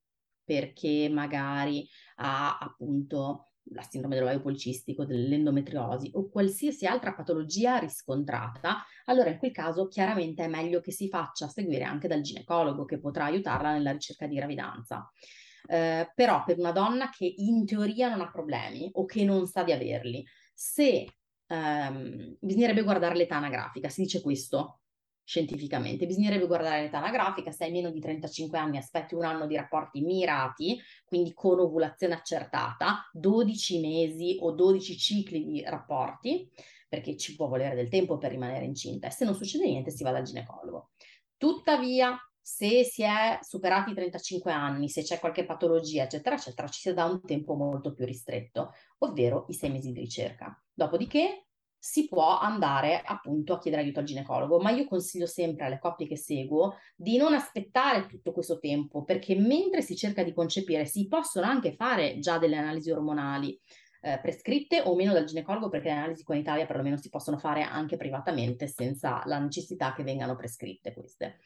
perché 0.44 1.10
magari 1.12 1.90
ha 2.18 2.60
appunto 2.60 3.47
la 3.72 3.82
sindrome 3.82 4.16
dell'ovaio 4.16 4.42
policistico, 4.42 5.06
dell'endometriosi 5.06 6.12
o 6.14 6.30
qualsiasi 6.30 6.86
altra 6.86 7.14
patologia 7.14 7.78
riscontrata, 7.78 8.84
allora 9.06 9.30
in 9.30 9.38
quel 9.38 9.52
caso 9.52 9.88
chiaramente 9.88 10.44
è 10.44 10.48
meglio 10.48 10.80
che 10.82 10.92
si 10.92 11.10
faccia 11.10 11.48
seguire 11.48 11.84
anche 11.84 12.08
dal 12.08 12.22
ginecologo 12.22 12.86
che 12.86 13.00
potrà 13.00 13.26
aiutarla 13.26 13.74
nella 13.74 13.92
ricerca 13.92 14.28
di 14.28 14.36
gravidanza. 14.36 15.12
Eh, 15.70 16.12
però 16.16 16.44
per 16.46 16.58
una 16.60 16.72
donna 16.72 17.10
che 17.10 17.32
in 17.38 17.66
teoria 17.66 18.10
non 18.10 18.22
ha 18.22 18.32
problemi 18.32 18.90
o 18.94 19.06
che 19.06 19.24
non 19.26 19.48
sa 19.48 19.64
di 19.64 19.74
averli, 19.74 20.26
se 20.54 21.06
ehm, 21.48 22.38
bisognerebbe 22.40 22.84
guardare 22.84 23.16
l'età 23.16 23.36
anagrafica, 23.36 23.90
si 23.90 24.04
dice 24.04 24.22
questo, 24.22 24.82
scientificamente. 25.28 26.06
Bisognerebbe 26.06 26.48
guardare 26.48 26.84
l'età 26.84 27.00
anagrafica, 27.00 27.52
se 27.52 27.66
hai 27.66 27.72
meno 27.72 27.92
di 27.92 28.00
35 28.00 28.58
anni 28.58 28.78
aspetti 28.78 29.14
un 29.14 29.26
anno 29.26 29.46
di 29.46 29.58
rapporti 29.58 30.00
mirati, 30.00 30.80
quindi 31.04 31.34
con 31.34 31.60
ovulazione 31.60 32.14
accertata, 32.14 33.10
12 33.12 33.82
mesi 33.82 34.38
o 34.40 34.54
12 34.54 34.98
cicli 34.98 35.44
di 35.44 35.62
rapporti, 35.64 36.50
perché 36.88 37.18
ci 37.18 37.36
può 37.36 37.50
volere 37.50 37.76
del 37.76 37.90
tempo 37.90 38.18
per 38.18 38.32
rimanere 38.32 38.64
incinta 38.64 39.08
e 39.08 39.12
se 39.12 39.26
non 39.26 39.36
succede 39.36 39.66
niente 39.66 39.92
si 39.92 40.02
va 40.02 40.12
dal 40.12 40.24
ginecologo. 40.24 40.92
Tuttavia, 41.36 42.18
se 42.42 42.86
si 42.86 43.04
è 43.04 43.38
superati 43.42 43.92
i 43.92 43.96
35 43.96 44.50
anni, 44.54 44.88
se 44.88 45.04
c'è 45.04 45.20
qualche 45.20 45.44
patologia, 45.44 46.04
eccetera, 46.04 46.36
eccetera, 46.36 46.70
ci 46.70 46.80
si 46.80 46.94
dà 46.94 47.04
un 47.04 47.20
tempo 47.22 47.54
molto 47.56 47.92
più 47.92 48.06
ristretto, 48.06 48.72
ovvero 49.00 49.44
i 49.50 49.54
sei 49.54 49.72
mesi 49.72 49.92
di 49.92 50.00
ricerca. 50.00 50.58
Dopodiché 50.74 51.47
si 51.90 52.10
può 52.10 52.38
andare 52.38 53.02
appunto 53.02 53.54
a 53.54 53.60
chiedere 53.60 53.84
aiuto 53.84 54.00
al 54.00 54.06
ginecologo, 54.06 54.60
ma 54.60 54.72
io 54.72 54.86
consiglio 54.86 55.26
sempre 55.26 55.68
alle 55.68 55.80
coppie 55.80 56.06
che 56.06 56.18
seguo 56.18 56.76
di 56.98 57.16
non 57.16 57.34
aspettare 57.34 58.08
tutto 58.08 58.34
questo 58.34 58.60
tempo, 58.60 59.06
perché 59.06 59.36
mentre 59.36 59.82
si 59.82 59.96
cerca 59.96 60.22
di 60.22 60.34
concepire 60.34 60.86
si 60.86 61.08
possono 61.08 61.48
anche 61.48 61.72
fare 61.72 62.20
già 62.20 62.40
delle 62.40 62.58
analisi 62.58 62.92
ormonali 62.92 63.58
eh, 64.02 64.20
prescritte 64.22 64.82
o 64.82 64.96
meno 64.96 65.14
dal 65.14 65.24
ginecologo, 65.24 65.70
perché 65.70 65.88
le 65.88 65.96
analisi 65.96 66.26
qua 66.26 66.36
in 66.36 66.42
Italia 66.42 66.66
perlomeno 66.66 66.98
si 66.98 67.08
possono 67.08 67.38
fare 67.38 67.62
anche 67.62 67.96
privatamente 67.96 68.68
senza 68.68 69.22
la 69.24 69.40
necessità 69.40 69.94
che 69.94 70.04
vengano 70.04 70.36
prescritte 70.36 70.94
queste 70.94 71.38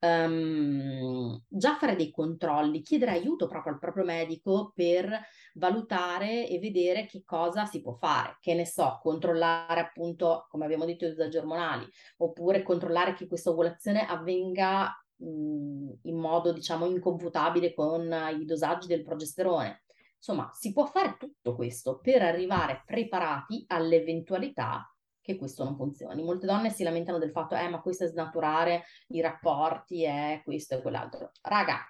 um, 0.00 1.42
già 1.48 1.76
fare 1.76 1.96
dei 1.96 2.10
controlli, 2.10 2.82
chiedere 2.82 3.12
aiuto 3.12 3.46
proprio 3.46 3.72
al 3.72 3.78
proprio 3.78 4.04
medico 4.04 4.72
per 4.74 5.18
valutare 5.54 6.48
e 6.48 6.58
vedere 6.58 7.06
che 7.06 7.22
cosa 7.24 7.64
si 7.66 7.80
può 7.80 7.94
fare, 7.94 8.36
che 8.40 8.54
ne 8.54 8.66
so, 8.66 8.98
controllare 9.02 9.80
appunto, 9.80 10.46
come 10.48 10.64
abbiamo 10.64 10.84
detto, 10.84 11.04
i 11.04 11.08
dosaggi 11.08 11.36
ormonali, 11.36 11.86
oppure 12.18 12.62
controllare 12.62 13.14
che 13.14 13.26
questa 13.26 13.50
ovulazione 13.50 14.06
avvenga 14.06 14.92
mh, 15.16 15.92
in 16.02 16.16
modo, 16.16 16.52
diciamo, 16.52 16.86
incomputabile 16.86 17.74
con 17.74 18.12
i 18.38 18.44
dosaggi 18.44 18.86
del 18.86 19.02
progesterone. 19.02 19.84
Insomma, 20.16 20.50
si 20.52 20.72
può 20.72 20.84
fare 20.84 21.16
tutto 21.18 21.54
questo 21.54 21.98
per 21.98 22.20
arrivare 22.22 22.82
preparati 22.84 23.64
all'eventualità 23.68 24.86
che 25.20 25.36
questo 25.36 25.64
non 25.64 25.76
funzioni. 25.76 26.22
Molte 26.22 26.46
donne 26.46 26.70
si 26.70 26.82
lamentano 26.82 27.18
del 27.18 27.30
fatto, 27.30 27.54
eh, 27.54 27.68
ma 27.68 27.80
questo 27.80 28.04
è 28.04 28.08
snaturare 28.08 28.84
i 29.08 29.20
rapporti, 29.20 30.04
è 30.04 30.40
questo 30.44 30.76
e 30.76 30.82
quell'altro. 30.82 31.32
Raga, 31.42 31.80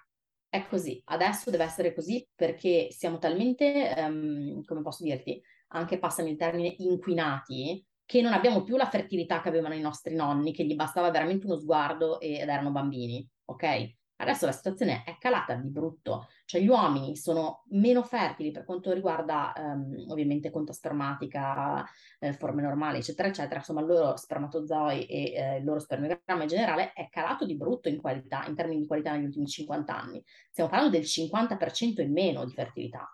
è 0.49 0.67
così, 0.67 1.01
adesso 1.05 1.49
deve 1.49 1.63
essere 1.63 1.93
così 1.93 2.27
perché 2.35 2.89
siamo 2.91 3.17
talmente, 3.17 3.93
um, 3.97 4.63
come 4.65 4.81
posso 4.81 5.03
dirti, 5.03 5.41
anche 5.69 5.97
passami 5.97 6.31
il 6.31 6.37
termine, 6.37 6.75
inquinati, 6.79 7.85
che 8.05 8.21
non 8.21 8.33
abbiamo 8.33 8.63
più 8.63 8.75
la 8.75 8.89
fertilità 8.89 9.39
che 9.41 9.47
avevano 9.47 9.73
i 9.73 9.79
nostri 9.79 10.13
nonni, 10.13 10.51
che 10.51 10.65
gli 10.65 10.75
bastava 10.75 11.09
veramente 11.09 11.45
uno 11.45 11.57
sguardo 11.57 12.19
ed 12.19 12.49
erano 12.49 12.71
bambini, 12.71 13.25
ok? 13.45 13.99
Adesso 14.21 14.45
la 14.45 14.51
situazione 14.51 15.03
è 15.03 15.17
calata 15.17 15.55
di 15.55 15.69
brutto, 15.69 16.27
cioè 16.45 16.61
gli 16.61 16.67
uomini 16.67 17.15
sono 17.15 17.63
meno 17.69 18.03
fertili 18.03 18.51
per 18.51 18.65
quanto 18.65 18.91
riguarda 18.91 19.53
um, 19.55 20.05
ovviamente 20.09 20.51
conta 20.51 20.73
spermatica, 20.73 21.85
eh, 22.19 22.33
forme 22.33 22.61
normali, 22.61 22.99
eccetera, 22.99 23.27
eccetera, 23.27 23.57
insomma 23.59 23.81
il 23.81 23.87
loro 23.87 24.15
spermatozoi 24.15 25.05
e 25.05 25.33
eh, 25.33 25.57
il 25.57 25.63
loro 25.63 25.79
spermogramma 25.79 26.43
in 26.43 26.47
generale 26.47 26.93
è 26.93 27.09
calato 27.09 27.45
di 27.45 27.55
brutto 27.55 27.89
in 27.89 27.99
qualità, 27.99 28.45
in 28.45 28.55
termini 28.55 28.81
di 28.81 28.87
qualità 28.87 29.13
negli 29.13 29.25
ultimi 29.25 29.47
50 29.47 29.95
anni. 29.95 30.23
Stiamo 30.49 30.69
parlando 30.69 30.97
del 30.97 31.05
50% 31.05 32.01
in 32.01 32.11
meno 32.11 32.45
di 32.45 32.53
fertilità. 32.53 33.09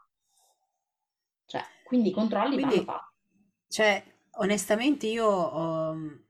Cioè, 1.46 1.62
quindi 1.84 2.10
i 2.10 2.13
controlli 2.13 2.56
quindi, 2.56 2.84
vanno 2.84 2.84
fatti. 2.84 3.15
Cioè, 3.67 4.04
onestamente 4.32 5.08
io... 5.08 5.56
Um 5.58 6.22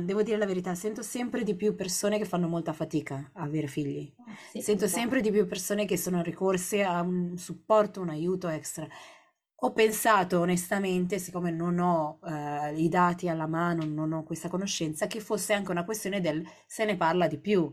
devo 0.00 0.22
dire 0.22 0.36
la 0.36 0.46
verità, 0.46 0.74
sento 0.74 1.02
sempre 1.02 1.44
di 1.44 1.54
più 1.54 1.74
persone 1.76 2.18
che 2.18 2.24
fanno 2.24 2.48
molta 2.48 2.72
fatica 2.72 3.30
a 3.34 3.42
avere 3.42 3.68
figli. 3.68 4.12
Ah, 4.26 4.34
sì, 4.50 4.60
Sento 4.60 4.88
sempre 4.88 5.20
di 5.20 5.30
più 5.30 5.46
persone 5.46 5.84
che 5.84 5.96
sono 5.96 6.22
ricorse 6.22 6.82
a 6.82 7.00
un 7.02 7.36
supporto, 7.36 8.00
un 8.00 8.08
aiuto 8.08 8.48
extra. 8.48 8.88
Ho 9.62 9.72
pensato 9.72 10.40
onestamente, 10.40 11.18
siccome 11.18 11.50
non 11.50 11.78
ho 11.78 12.18
eh, 12.26 12.74
i 12.76 12.88
dati 12.88 13.28
alla 13.28 13.46
mano, 13.46 13.84
non 13.84 14.12
ho 14.12 14.24
questa 14.24 14.48
conoscenza, 14.48 15.06
che 15.06 15.20
fosse 15.20 15.52
anche 15.52 15.70
una 15.70 15.84
questione 15.84 16.20
del 16.20 16.44
se 16.66 16.84
ne 16.84 16.96
parla 16.96 17.28
di 17.28 17.38
più. 17.38 17.72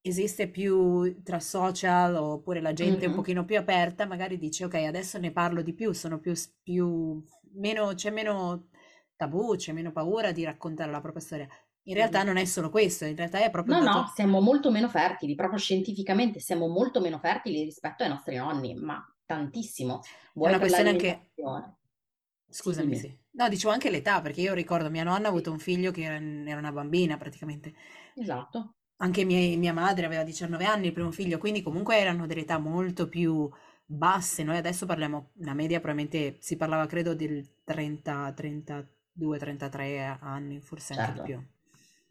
Esiste 0.00 0.48
più 0.48 1.22
tra 1.24 1.40
social 1.40 2.14
oppure 2.14 2.60
la 2.60 2.72
gente 2.72 3.06
un 3.06 3.14
pochino 3.14 3.44
più 3.44 3.58
aperta, 3.58 4.06
magari 4.06 4.38
dice 4.38 4.64
ok, 4.66 4.74
adesso 4.74 5.18
ne 5.18 5.32
parlo 5.32 5.62
di 5.62 5.72
più, 5.74 5.92
sono 5.92 6.18
più, 6.18 6.32
più 6.62 7.20
meno, 7.54 7.94
c'è 7.94 8.10
meno 8.10 8.68
tabù, 9.18 9.56
c'è 9.56 9.72
meno 9.74 9.92
paura 9.92 10.32
di 10.32 10.44
raccontare 10.44 10.90
la 10.90 11.02
propria 11.02 11.22
storia. 11.22 11.48
In 11.84 11.94
realtà 11.94 12.22
non 12.24 12.38
è 12.38 12.46
solo 12.46 12.70
questo, 12.70 13.04
in 13.04 13.16
realtà 13.16 13.40
è 13.44 13.50
proprio 13.50 13.74
No, 13.74 13.80
il 13.80 13.82
no, 13.82 14.10
siamo 14.14 14.40
molto 14.40 14.70
meno 14.70 14.88
fertili, 14.88 15.34
proprio 15.36 15.58
scientificamente 15.58 16.40
siamo 16.40 16.66
molto 16.68 17.00
meno 17.00 17.18
fertili 17.18 17.62
rispetto 17.64 18.02
ai 18.02 18.08
nostri 18.08 18.36
nonni, 18.36 18.74
ma 18.74 19.00
tantissimo. 19.26 20.00
è 20.40 20.48
Vuoi 20.48 20.48
una 20.48 20.58
per 20.58 20.68
questione 20.68 20.88
anche? 20.90 21.30
Sì, 21.34 21.42
scusami, 22.50 22.94
dimmi. 22.94 22.96
sì. 22.96 23.16
No, 23.32 23.48
dicevo 23.48 23.72
anche 23.72 23.88
l'età, 23.90 24.20
perché 24.20 24.40
io 24.42 24.52
ricordo 24.54 24.90
mia 24.90 25.02
nonna 25.04 25.26
ha 25.26 25.30
avuto 25.30 25.50
Sì, 25.50 25.52
un 25.52 25.58
figlio 25.58 25.90
che 25.90 26.02
era, 26.02 26.16
era 26.16 26.58
una 26.58 26.72
bambina 26.72 27.16
praticamente. 27.16 27.74
esatto. 28.14 28.74
Anche 29.00 29.24
mie- 29.24 29.56
mia 29.56 29.72
madre 29.72 30.06
aveva 30.06 30.24
19 30.24 30.64
anni, 30.64 30.86
il 30.88 30.92
primo 30.92 31.10
figlio, 31.12 31.38
quindi 31.38 31.62
comunque 31.62 31.96
erano 31.98 32.26
delle 32.26 32.40
età 32.42 32.58
molto 32.58 33.08
più 33.08 33.48
basse. 33.84 34.42
Noi 34.42 34.56
adesso 34.56 34.86
parliamo, 34.86 35.30
la 35.36 35.54
media 35.54 35.78
probabilmente 35.80 36.36
si 36.40 36.56
parlava 36.56 36.86
credo 36.86 37.14
del 37.14 37.46
30, 37.64 38.32
32, 38.34 38.96
33 39.38 39.98
anni, 40.20 40.60
forse 40.60 40.92
anche 40.94 41.12
di 41.12 41.20
Certo. 41.20 41.22
più. 41.22 41.42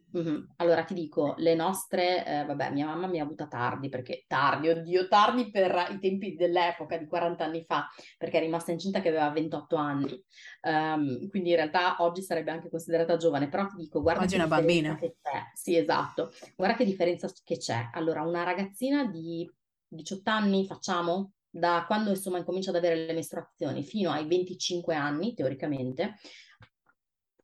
Mhm. 0.09 0.53
Allora 0.57 0.85
ti 0.85 0.93
dico, 0.93 1.33
le 1.37 1.53
nostre, 1.53 2.25
eh, 2.25 2.45
vabbè, 2.45 2.71
mia 2.71 2.85
mamma 2.85 3.07
mi 3.07 3.19
ha 3.19 3.23
avuta 3.23 3.47
tardi, 3.47 3.89
perché 3.89 4.23
tardi, 4.25 4.69
oddio, 4.69 5.07
tardi 5.09 5.51
per 5.51 5.87
i 5.91 5.99
tempi 5.99 6.35
dell'epoca, 6.35 6.97
di 6.97 7.07
40 7.07 7.43
anni 7.45 7.63
fa, 7.65 7.87
perché 8.17 8.37
è 8.37 8.41
rimasta 8.41 8.71
incinta 8.71 9.01
che 9.01 9.09
aveva 9.09 9.29
28 9.31 9.75
anni, 9.75 10.23
Ehm, 10.61 11.27
quindi 11.29 11.49
in 11.49 11.55
realtà 11.57 11.97
oggi 11.99 12.21
sarebbe 12.21 12.51
anche 12.51 12.69
considerata 12.69 13.17
giovane, 13.17 13.49
però 13.49 13.67
ti 13.67 13.75
dico, 13.77 14.01
guarda 14.01 14.25
Oggi 14.25 14.33
è 14.33 14.35
che 14.35 14.37
una 14.37 14.47
bambina. 14.47 14.97
che 14.97 15.15
c'è, 15.21 15.51
sì, 15.53 15.75
esatto, 15.77 16.31
guarda 16.55 16.75
che 16.77 16.85
differenza 16.85 17.29
che 17.43 17.57
c'è. 17.57 17.89
Allora, 17.93 18.21
una 18.23 18.43
ragazzina 18.43 19.05
di 19.05 19.49
18 19.87 20.29
anni, 20.29 20.65
facciamo, 20.65 21.33
da 21.49 21.83
quando 21.87 22.09
insomma 22.11 22.37
incomincia 22.37 22.69
ad 22.69 22.77
avere 22.77 23.05
le 23.05 23.13
mestruazioni 23.13 23.83
fino 23.83 24.11
ai 24.11 24.25
25 24.27 24.95
anni, 24.95 25.33
teoricamente, 25.33 26.15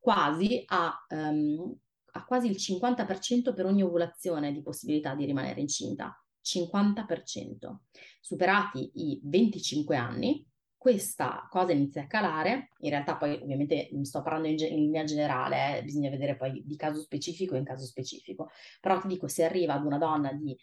quasi 0.04 0.62
a, 0.66 1.06
ehm, 1.08 1.76
a 2.16 2.26
quasi 2.26 2.48
il 2.48 2.58
50% 2.58 3.54
per 3.54 3.66
ogni 3.66 3.84
ovulazione 3.84 4.52
di 4.52 4.62
possibilità 4.62 5.16
di 5.16 5.24
rimanere 5.24 5.62
incinta. 5.62 6.22
50%. 6.42 7.84
Superati 8.20 8.92
i 8.96 9.22
25 9.24 9.96
anni, 9.96 10.46
questa 10.76 11.48
cosa 11.50 11.72
inizia 11.72 12.02
a 12.02 12.08
calare. 12.08 12.68
In 12.80 12.90
realtà, 12.90 13.16
poi 13.16 13.40
ovviamente 13.42 13.88
sto 14.02 14.22
parlando 14.22 14.50
in, 14.50 14.58
ge- 14.58 14.68
in 14.68 14.82
linea 14.82 15.06
generale, 15.06 15.78
eh, 15.78 15.84
bisogna 15.84 16.10
vedere 16.10 16.36
poi 16.36 16.62
di 16.66 16.76
caso 16.76 17.00
specifico 17.00 17.56
in 17.56 17.64
caso 17.64 17.86
specifico. 17.86 18.50
Però 18.82 19.00
ti 19.00 19.08
dico, 19.08 19.30
se 19.30 19.46
arriva 19.46 19.76
ad 19.76 19.86
una 19.86 19.98
donna 19.98 20.34
di 20.34 20.54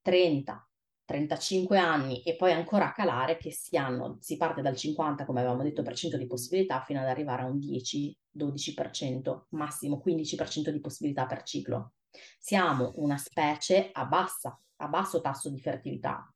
30, 0.00 0.66
35 1.08 1.78
anni 1.78 2.20
e 2.20 2.36
poi 2.36 2.52
ancora 2.52 2.92
calare, 2.92 3.38
che 3.38 3.50
si 3.50 3.78
hanno, 3.78 4.18
si 4.20 4.36
parte 4.36 4.60
dal 4.60 4.76
50, 4.76 5.24
come 5.24 5.40
avevamo 5.40 5.62
detto, 5.62 5.82
per 5.82 5.94
cento 5.94 6.18
di 6.18 6.26
possibilità 6.26 6.82
fino 6.82 7.00
ad 7.00 7.06
arrivare 7.08 7.42
a 7.42 7.46
un 7.46 7.56
10-12%, 7.56 9.44
massimo 9.50 10.02
15% 10.04 10.68
di 10.68 10.80
possibilità 10.80 11.24
per 11.24 11.44
ciclo. 11.44 11.92
Siamo 12.38 12.92
una 12.96 13.16
specie 13.16 13.88
a 13.90 14.04
bassa, 14.04 14.60
a 14.76 14.88
basso 14.88 15.22
tasso 15.22 15.48
di 15.48 15.58
fertilità. 15.58 16.30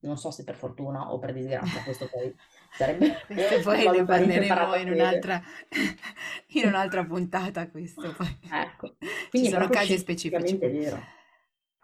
Non 0.00 0.18
so 0.18 0.32
se 0.32 0.42
per 0.42 0.56
fortuna 0.56 1.12
o 1.12 1.20
per 1.20 1.32
disgrazia, 1.32 1.84
questo 1.84 2.08
poi 2.08 2.34
sarebbe 2.76 3.22
Queste 3.26 3.56
un 3.58 3.62
poi 3.62 3.88
ne 3.88 4.04
parleremo 4.04 4.74
in 4.74 4.90
un'altra 4.90 5.40
in 6.50 6.66
un'altra 6.66 7.04
puntata, 7.04 7.70
questo 7.70 8.12
poi. 8.12 8.36
Ecco, 8.50 8.96
Ci 8.98 9.28
quindi 9.30 9.48
è 9.48 9.52
sono 9.52 9.68
casi 9.68 9.96
specifici. 9.98 10.58
scientificamente 10.58 10.68
vero. 10.68 11.14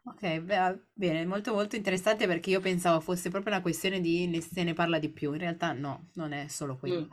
Ok, 0.04 0.40
beh, 0.40 0.80
bene, 0.94 1.24
molto 1.26 1.52
molto 1.54 1.76
interessante 1.76 2.26
perché 2.26 2.50
io 2.50 2.60
pensavo 2.60 3.00
fosse 3.00 3.30
proprio 3.30 3.52
una 3.52 3.62
questione 3.62 4.00
di 4.00 4.26
ne- 4.26 4.40
se 4.40 4.64
ne 4.64 4.72
parla 4.74 4.98
di 4.98 5.08
più, 5.08 5.32
in 5.32 5.38
realtà 5.38 5.72
no, 5.72 6.08
non 6.14 6.32
è 6.32 6.48
solo 6.48 6.76
quello. 6.76 6.96
Mm. 6.96 7.10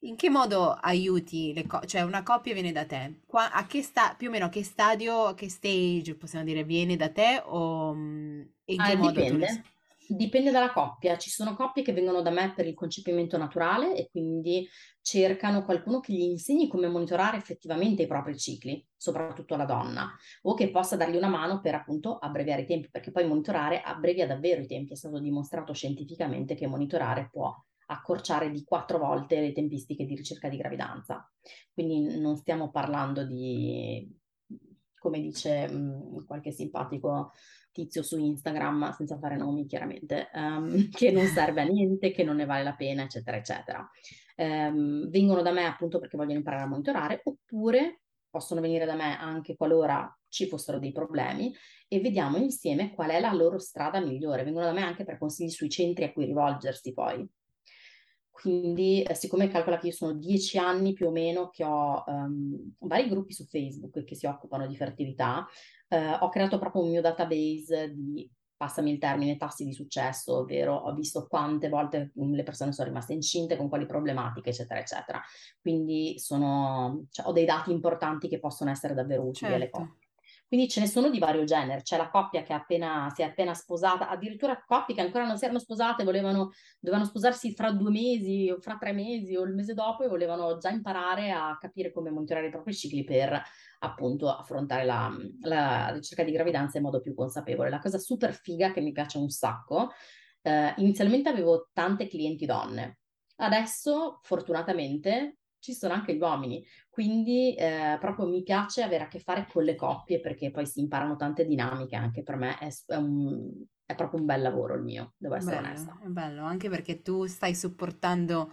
In 0.00 0.14
che 0.16 0.28
modo 0.30 0.72
aiuti 0.72 1.52
le 1.54 1.66
co- 1.66 1.80
cioè 1.86 2.02
una 2.02 2.22
coppia 2.22 2.52
viene 2.52 2.72
da 2.72 2.84
te? 2.86 3.20
Qua- 3.26 3.50
a 3.52 3.66
che 3.66 3.82
sta, 3.82 4.14
più 4.14 4.28
o 4.28 4.30
meno 4.30 4.46
a 4.46 4.48
che 4.48 4.64
stadio, 4.64 5.26
a 5.26 5.34
che 5.34 5.48
stage 5.50 6.14
possiamo 6.16 6.44
dire 6.44 6.64
viene 6.64 6.96
da 6.96 7.10
te 7.10 7.42
o 7.44 7.94
mm, 7.94 8.40
e 8.64 8.74
in 8.74 8.82
Ah, 8.82 8.84
che 8.84 8.96
modo 8.96 9.24
tu 9.24 9.36
le... 9.36 9.46
dipende. 9.46 9.62
Dipende 10.10 10.50
dalla 10.50 10.72
coppia. 10.72 11.18
Ci 11.18 11.28
sono 11.28 11.54
coppie 11.54 11.82
che 11.82 11.92
vengono 11.92 12.22
da 12.22 12.30
me 12.30 12.54
per 12.54 12.66
il 12.66 12.72
concepimento 12.72 13.36
naturale 13.36 13.94
e 13.94 14.08
quindi 14.10 14.66
cercano 15.02 15.64
qualcuno 15.64 16.00
che 16.00 16.14
gli 16.14 16.22
insegni 16.22 16.66
come 16.66 16.88
monitorare 16.88 17.36
effettivamente 17.36 18.02
i 18.02 18.06
propri 18.06 18.36
cicli, 18.38 18.82
soprattutto 18.96 19.54
la 19.56 19.66
donna, 19.66 20.10
o 20.42 20.54
che 20.54 20.70
possa 20.70 20.96
dargli 20.96 21.16
una 21.16 21.28
mano 21.28 21.60
per 21.60 21.74
appunto 21.74 22.16
abbreviare 22.16 22.62
i 22.62 22.66
tempi, 22.66 22.88
perché 22.90 23.10
poi 23.10 23.26
monitorare 23.26 23.82
abbrevia 23.82 24.26
davvero 24.26 24.62
i 24.62 24.66
tempi. 24.66 24.92
È 24.92 24.96
stato 24.96 25.18
dimostrato 25.20 25.74
scientificamente 25.74 26.54
che 26.54 26.66
monitorare 26.66 27.28
può 27.30 27.54
accorciare 27.90 28.50
di 28.50 28.64
quattro 28.64 28.98
volte 28.98 29.40
le 29.40 29.52
tempistiche 29.52 30.06
di 30.06 30.14
ricerca 30.14 30.48
di 30.48 30.56
gravidanza. 30.56 31.30
Quindi 31.72 32.18
non 32.18 32.36
stiamo 32.36 32.70
parlando 32.70 33.24
di, 33.24 34.10
come 34.98 35.20
dice 35.20 35.68
mh, 35.68 36.24
qualche 36.24 36.50
simpatico 36.50 37.32
tizio 37.78 38.02
su 38.02 38.18
Instagram, 38.18 38.92
senza 38.92 39.18
fare 39.18 39.36
nomi 39.36 39.66
chiaramente, 39.66 40.30
ehm, 40.32 40.88
che 40.90 41.12
non 41.12 41.26
serve 41.26 41.60
a 41.60 41.64
niente, 41.64 42.10
che 42.10 42.24
non 42.24 42.36
ne 42.36 42.44
vale 42.44 42.64
la 42.64 42.74
pena, 42.74 43.04
eccetera, 43.04 43.36
eccetera. 43.36 43.88
Ehm, 44.34 45.08
vengono 45.08 45.42
da 45.42 45.52
me 45.52 45.64
appunto 45.64 46.00
perché 46.00 46.16
vogliono 46.16 46.38
imparare 46.38 46.64
a 46.64 46.66
monitorare, 46.66 47.20
oppure 47.22 48.00
possono 48.28 48.60
venire 48.60 48.84
da 48.84 48.94
me 48.94 49.16
anche 49.16 49.56
qualora 49.56 50.12
ci 50.28 50.46
fossero 50.46 50.78
dei 50.78 50.92
problemi 50.92 51.54
e 51.88 52.00
vediamo 52.00 52.36
insieme 52.36 52.92
qual 52.92 53.10
è 53.10 53.20
la 53.20 53.32
loro 53.32 53.58
strada 53.58 54.00
migliore. 54.00 54.44
Vengono 54.44 54.66
da 54.66 54.72
me 54.72 54.82
anche 54.82 55.04
per 55.04 55.18
consigli 55.18 55.50
sui 55.50 55.70
centri 55.70 56.04
a 56.04 56.12
cui 56.12 56.24
rivolgersi 56.26 56.92
poi. 56.92 57.26
Quindi, 58.40 59.02
eh, 59.02 59.14
siccome 59.14 59.48
calcola 59.48 59.78
che 59.78 59.88
io 59.88 59.92
sono 59.92 60.12
dieci 60.12 60.58
anni 60.58 60.92
più 60.92 61.08
o 61.08 61.10
meno 61.10 61.50
che 61.50 61.64
ho 61.64 62.04
ehm, 62.06 62.74
vari 62.78 63.08
gruppi 63.08 63.32
su 63.32 63.44
Facebook 63.46 64.04
che 64.04 64.14
si 64.14 64.26
occupano 64.26 64.66
di 64.68 64.76
fertilità, 64.76 65.44
eh, 65.88 66.12
ho 66.20 66.28
creato 66.28 66.58
proprio 66.58 66.82
un 66.82 66.90
mio 66.90 67.00
database 67.00 67.92
di, 67.92 68.30
passami 68.56 68.92
il 68.92 68.98
termine, 68.98 69.36
tassi 69.36 69.64
di 69.64 69.72
successo, 69.72 70.38
ovvero 70.38 70.74
ho 70.76 70.94
visto 70.94 71.26
quante 71.26 71.68
volte 71.68 72.12
mm, 72.20 72.34
le 72.34 72.44
persone 72.44 72.72
sono 72.72 72.86
rimaste 72.86 73.12
incinte, 73.12 73.56
con 73.56 73.68
quali 73.68 73.86
problematiche, 73.86 74.50
eccetera, 74.50 74.78
eccetera. 74.78 75.20
Quindi 75.60 76.18
sono, 76.18 77.06
cioè, 77.10 77.26
ho 77.26 77.32
dei 77.32 77.44
dati 77.44 77.72
importanti 77.72 78.28
che 78.28 78.38
possono 78.38 78.70
essere 78.70 78.94
davvero 78.94 79.26
utili 79.26 79.52
alle 79.52 79.70
Certo. 79.72 79.78
Quindi 80.48 80.66
ce 80.66 80.80
ne 80.80 80.86
sono 80.86 81.10
di 81.10 81.18
vario 81.18 81.44
genere, 81.44 81.82
c'è 81.82 81.98
la 81.98 82.08
coppia 82.08 82.42
che 82.42 82.54
appena, 82.54 83.12
si 83.14 83.20
è 83.20 83.26
appena 83.26 83.52
sposata, 83.52 84.08
addirittura 84.08 84.64
coppie 84.66 84.94
che 84.94 85.02
ancora 85.02 85.26
non 85.26 85.36
si 85.36 85.44
erano 85.44 85.58
sposate, 85.58 86.04
volevano, 86.04 86.52
dovevano 86.80 87.06
sposarsi 87.06 87.52
fra 87.52 87.70
due 87.70 87.90
mesi 87.90 88.50
o 88.50 88.58
fra 88.58 88.78
tre 88.78 88.92
mesi 88.92 89.36
o 89.36 89.42
il 89.42 89.54
mese 89.54 89.74
dopo 89.74 90.04
e 90.04 90.08
volevano 90.08 90.56
già 90.56 90.70
imparare 90.70 91.30
a 91.32 91.58
capire 91.60 91.92
come 91.92 92.10
monitorare 92.10 92.46
i 92.46 92.50
propri 92.50 92.74
cicli 92.74 93.04
per 93.04 93.38
appunto 93.80 94.34
affrontare 94.34 94.86
la, 94.86 95.14
la 95.42 95.90
ricerca 95.92 96.24
di 96.24 96.32
gravidanza 96.32 96.78
in 96.78 96.84
modo 96.84 97.00
più 97.02 97.12
consapevole. 97.14 97.68
La 97.68 97.80
cosa 97.80 97.98
super 97.98 98.32
figa 98.32 98.72
che 98.72 98.80
mi 98.80 98.92
piace 98.92 99.18
un 99.18 99.28
sacco, 99.28 99.90
eh, 100.40 100.72
inizialmente 100.78 101.28
avevo 101.28 101.68
tante 101.74 102.08
clienti 102.08 102.46
donne, 102.46 103.00
adesso 103.36 104.20
fortunatamente 104.22 105.37
ci 105.58 105.72
sono 105.74 105.94
anche 105.94 106.14
gli 106.14 106.20
uomini, 106.20 106.64
quindi 106.90 107.54
eh, 107.56 107.96
proprio 108.00 108.26
mi 108.28 108.42
piace 108.42 108.82
avere 108.82 109.04
a 109.04 109.08
che 109.08 109.20
fare 109.20 109.46
con 109.50 109.64
le 109.64 109.74
coppie 109.74 110.20
perché 110.20 110.50
poi 110.50 110.66
si 110.66 110.80
imparano 110.80 111.16
tante 111.16 111.44
dinamiche, 111.46 111.96
anche 111.96 112.22
per 112.22 112.36
me 112.36 112.58
è, 112.58 112.68
è 112.86 112.96
un- 112.96 113.64
è 113.84 113.94
proprio 113.94 114.20
un 114.20 114.26
bel 114.26 114.42
lavoro 114.42 114.74
il 114.74 114.82
mio, 114.82 115.14
devo 115.16 115.34
essere 115.34 115.58
onesta. 115.60 115.92
Bello, 115.92 116.00
è 116.02 116.06
bello, 116.08 116.44
anche 116.44 116.68
perché 116.68 117.00
tu 117.02 117.26
stai 117.26 117.54
supportando 117.54 118.52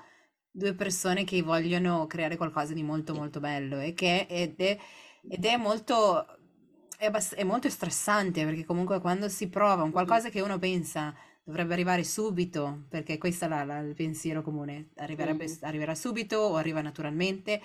due 0.51 0.75
persone 0.75 1.23
che 1.23 1.41
vogliono 1.41 2.05
creare 2.05 2.37
qualcosa 2.37 2.73
di 2.73 2.83
molto 2.83 3.13
Sì. 3.13 3.15
molto 3.15 3.39
bello 3.39 3.79
e 3.79 3.93
che 3.93 4.27
ed 4.29 4.59
è, 4.61 4.77
ed 5.27 5.45
è 5.45 5.57
molto, 5.57 6.25
è, 6.97 7.05
abbast- 7.07 7.33
è 7.35 7.43
molto 7.43 7.69
stressante 7.69 8.45
perché 8.45 8.65
comunque 8.65 8.99
quando 9.01 9.29
si 9.29 9.49
prova 9.49 9.81
un 9.83 9.91
qualcosa 9.91 10.29
che 10.29 10.41
uno 10.41 10.59
pensa 10.59 11.13
dovrebbe 11.45 11.73
arrivare 11.73 12.03
subito, 12.03 12.85
perché 12.89 13.17
questo 13.17 13.45
è 13.45 13.79
il 13.81 13.93
pensiero 13.95 14.41
comune, 14.41 14.89
Mhm. 15.17 15.57
arriverà 15.61 15.95
subito 15.95 16.37
o 16.37 16.55
arriva 16.55 16.81
naturalmente 16.81 17.61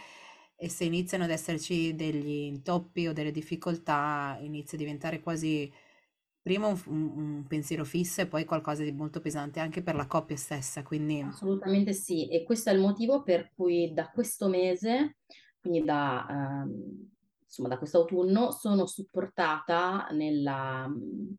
e 0.56 0.68
se 0.68 0.84
iniziano 0.84 1.24
ad 1.24 1.30
esserci 1.30 1.94
degli 1.94 2.28
intoppi 2.28 3.06
o 3.08 3.12
delle 3.14 3.32
difficoltà 3.32 4.38
inizia 4.42 4.76
a 4.78 4.80
diventare 4.80 5.20
quasi 5.20 5.72
prima 6.42 6.66
un, 6.68 6.80
un- 6.86 7.18
un 7.18 7.46
pensiero 7.48 7.84
fisso 7.84 8.20
e 8.22 8.26
poi 8.28 8.44
qualcosa 8.44 8.82
di 8.84 8.92
molto 8.92 9.20
pesante 9.20 9.60
anche 9.60 9.82
per 9.82 9.94
la 9.96 10.06
coppia 10.06 10.36
stessa, 10.36 10.82
quindi 10.82 11.20
Assolutamente 11.22 11.92
sì, 11.92 12.28
e 12.28 12.44
questo 12.44 12.70
è 12.70 12.72
il 12.72 12.80
motivo 12.80 13.22
per 13.22 13.52
cui 13.54 13.92
da 13.92 14.08
questo 14.10 14.48
mese, 14.48 15.18
quindi 15.60 15.84
da 15.84 16.26
ehm, 16.64 17.08
insomma 17.44 17.68
da 17.68 17.76
quest'autunno, 17.78 18.50
sono 18.52 18.86
supportata 18.86 20.08
nella, 20.12 20.88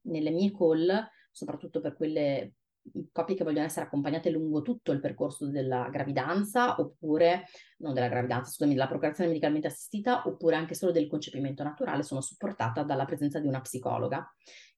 nelle 0.03 0.29
mie 0.31 0.51
call, 0.51 0.87
soprattutto 1.31 1.81
per 1.81 1.95
quelle 1.95 2.53
coppie 3.11 3.35
che 3.35 3.43
vogliono 3.43 3.65
essere 3.65 3.85
accompagnate 3.85 4.31
lungo 4.31 4.61
tutto 4.61 4.91
il 4.91 4.99
percorso 4.99 5.47
della 5.47 5.87
gravidanza, 5.89 6.79
oppure, 6.79 7.45
non 7.77 7.93
della 7.93 8.07
gravidanza, 8.07 8.49
scusami, 8.49 8.73
della 8.73 8.87
procreazione 8.87 9.29
medicalmente 9.29 9.67
assistita, 9.67 10.23
oppure 10.25 10.55
anche 10.55 10.73
solo 10.73 10.91
del 10.91 11.07
concepimento 11.07 11.63
naturale, 11.63 12.03
sono 12.03 12.21
supportata 12.21 12.83
dalla 12.83 13.05
presenza 13.05 13.39
di 13.39 13.47
una 13.47 13.61
psicologa 13.61 14.27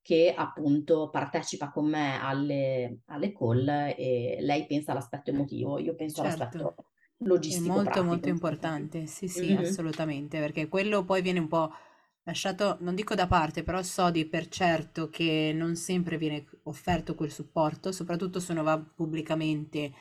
che 0.01 0.33
appunto 0.35 1.09
partecipa 1.09 1.71
con 1.71 1.87
me 1.87 2.19
alle, 2.21 2.99
alle 3.05 3.31
call 3.31 3.67
e 3.69 4.37
lei 4.41 4.65
pensa 4.65 4.91
all'aspetto 4.91 5.29
emotivo, 5.29 5.79
io 5.79 5.95
penso 5.95 6.23
certo. 6.23 6.41
all'aspetto 6.41 6.75
logistico. 7.19 7.65
È 7.65 7.67
molto 7.69 7.83
pratico, 7.83 8.05
molto 8.05 8.27
importante, 8.27 9.05
sì 9.05 9.29
sì, 9.29 9.53
mm-hmm. 9.53 9.63
assolutamente, 9.63 10.39
perché 10.39 10.67
quello 10.67 11.05
poi 11.05 11.21
viene 11.21 11.39
un 11.39 11.47
po' 11.47 11.71
lasciato, 12.23 12.77
non 12.81 12.95
dico 12.95 13.15
da 13.15 13.27
parte, 13.27 13.63
però 13.63 13.81
so 13.81 14.09
di 14.11 14.25
per 14.25 14.47
certo 14.47 15.09
che 15.09 15.51
non 15.53 15.75
sempre 15.75 16.17
viene 16.17 16.45
offerto 16.63 17.15
quel 17.15 17.31
supporto, 17.31 17.91
soprattutto 17.91 18.39
se 18.39 18.51
uno 18.51 18.63
va 18.63 18.77
pubblicamente. 18.79 19.91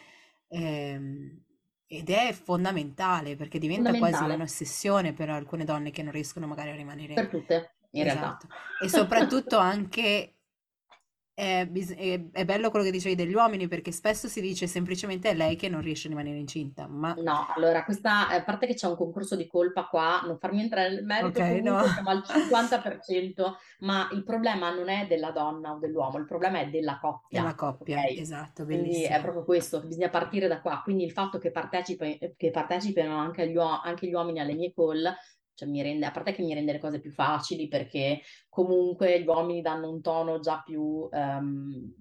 Ehm, 0.48 1.40
ed 1.86 2.08
è 2.08 2.32
fondamentale 2.32 3.36
perché 3.36 3.58
diventa 3.58 3.90
fondamentale. 3.90 4.24
quasi 4.24 4.34
un'ossessione 4.34 5.12
per 5.12 5.28
alcune 5.28 5.64
donne 5.64 5.90
che 5.90 6.02
non 6.02 6.12
riescono 6.12 6.46
magari 6.46 6.70
a 6.70 6.74
rimanere. 6.74 7.12
Per 7.12 7.28
tutte, 7.28 7.74
in 7.90 8.06
esatto. 8.06 8.46
realtà. 8.48 8.48
E 8.82 8.88
soprattutto 8.88 9.58
anche 9.58 10.36
è, 11.42 11.68
è, 11.68 12.22
è, 12.30 12.44
bello 12.44 12.70
quello 12.70 12.84
che 12.84 12.92
dicevi 12.92 13.16
degli 13.16 13.34
uomini 13.34 13.66
perché 13.66 13.90
spesso 13.90 14.28
si 14.28 14.40
dice 14.40 14.68
semplicemente 14.68 15.30
è 15.30 15.34
lei 15.34 15.56
che 15.56 15.68
non 15.68 15.80
riesce 15.80 16.06
a 16.06 16.10
rimanere 16.10 16.38
incinta. 16.38 16.86
Ma... 16.86 17.14
No, 17.18 17.48
allora 17.56 17.84
questa, 17.84 18.28
a 18.28 18.42
parte 18.44 18.68
che 18.68 18.74
c'è 18.74 18.86
un 18.86 18.96
concorso 18.96 19.34
di 19.34 19.48
colpa 19.48 19.86
qua, 19.86 20.22
non 20.24 20.38
farmi 20.38 20.60
entrare 20.60 20.90
nel 20.90 21.04
merito, 21.04 21.40
okay, 21.40 21.60
no. 21.60 21.82
siamo 21.84 22.10
al 22.10 22.22
50%, 22.24 23.52
ma 23.80 24.08
il 24.12 24.22
problema 24.22 24.72
non 24.72 24.88
è 24.88 25.06
della 25.08 25.32
donna 25.32 25.72
o 25.72 25.78
dell'uomo, 25.78 26.18
il 26.18 26.26
problema 26.26 26.60
è 26.60 26.68
della 26.68 26.98
coppia. 27.00 27.40
Della 27.40 27.54
coppia, 27.56 27.98
okay? 27.98 28.18
esatto, 28.18 28.64
bellissimo. 28.64 28.92
Quindi 28.92 29.12
è 29.12 29.20
proprio 29.20 29.44
questo, 29.44 29.80
bisogna 29.80 30.10
partire 30.10 30.46
da 30.46 30.60
qua. 30.60 30.80
Quindi 30.84 31.02
il 31.02 31.12
fatto 31.12 31.38
che, 31.38 31.50
partecipi, 31.50 32.34
che 32.36 32.50
partecipino 32.52 33.16
anche 33.16 33.48
gli, 33.48 33.58
anche 33.58 34.06
gli 34.06 34.14
uomini 34.14 34.38
alle 34.38 34.54
mie 34.54 34.72
call 34.72 35.12
cioè 35.54 35.68
mi 35.68 35.82
rende, 35.82 36.06
a 36.06 36.10
parte 36.10 36.32
che 36.32 36.42
mi 36.42 36.54
rende 36.54 36.72
le 36.72 36.78
cose 36.78 37.00
più 37.00 37.10
facili 37.10 37.68
perché 37.68 38.20
comunque 38.48 39.20
gli 39.20 39.26
uomini 39.26 39.60
danno 39.60 39.90
un 39.90 40.00
tono 40.00 40.40
già 40.40 40.62
più 40.64 41.08
um, 41.10 41.94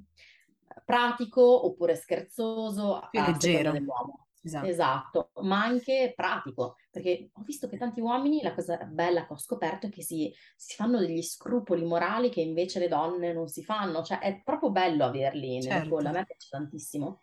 pratico 0.86 1.66
oppure 1.66 1.96
scherzoso 1.96 3.08
più 3.10 3.22
leggero 3.22 3.72
dell'uomo. 3.72 4.26
Esatto. 4.44 4.68
esatto. 4.68 5.30
ma 5.44 5.64
anche 5.64 6.14
pratico, 6.16 6.78
perché 6.90 7.30
ho 7.32 7.44
visto 7.44 7.68
che 7.68 7.78
tanti 7.78 8.02
uomini, 8.02 8.42
la 8.42 8.56
cosa 8.56 8.76
bella 8.86 9.28
che 9.28 9.34
ho 9.34 9.38
scoperto 9.38 9.86
è 9.86 9.90
che 9.90 10.02
si, 10.02 10.34
si 10.56 10.76
fanno 10.76 10.98
degli 10.98 11.22
scrupoli 11.22 11.86
morali 11.86 12.32
che 12.32 12.42
invece 12.42 12.80
le 12.80 12.88
donne 12.88 13.34
non 13.34 13.48
si 13.48 13.64
fanno, 13.64 14.02
cioè 14.02 14.18
è 14.18 14.42
proprio 14.44 14.72
bello 14.72 15.06
averli 15.06 15.62
certo. 15.62 15.78
nelle 15.78 15.90
call, 15.90 16.06
a 16.08 16.12
me 16.12 16.26
piace 16.26 16.48
tantissimo. 16.50 17.22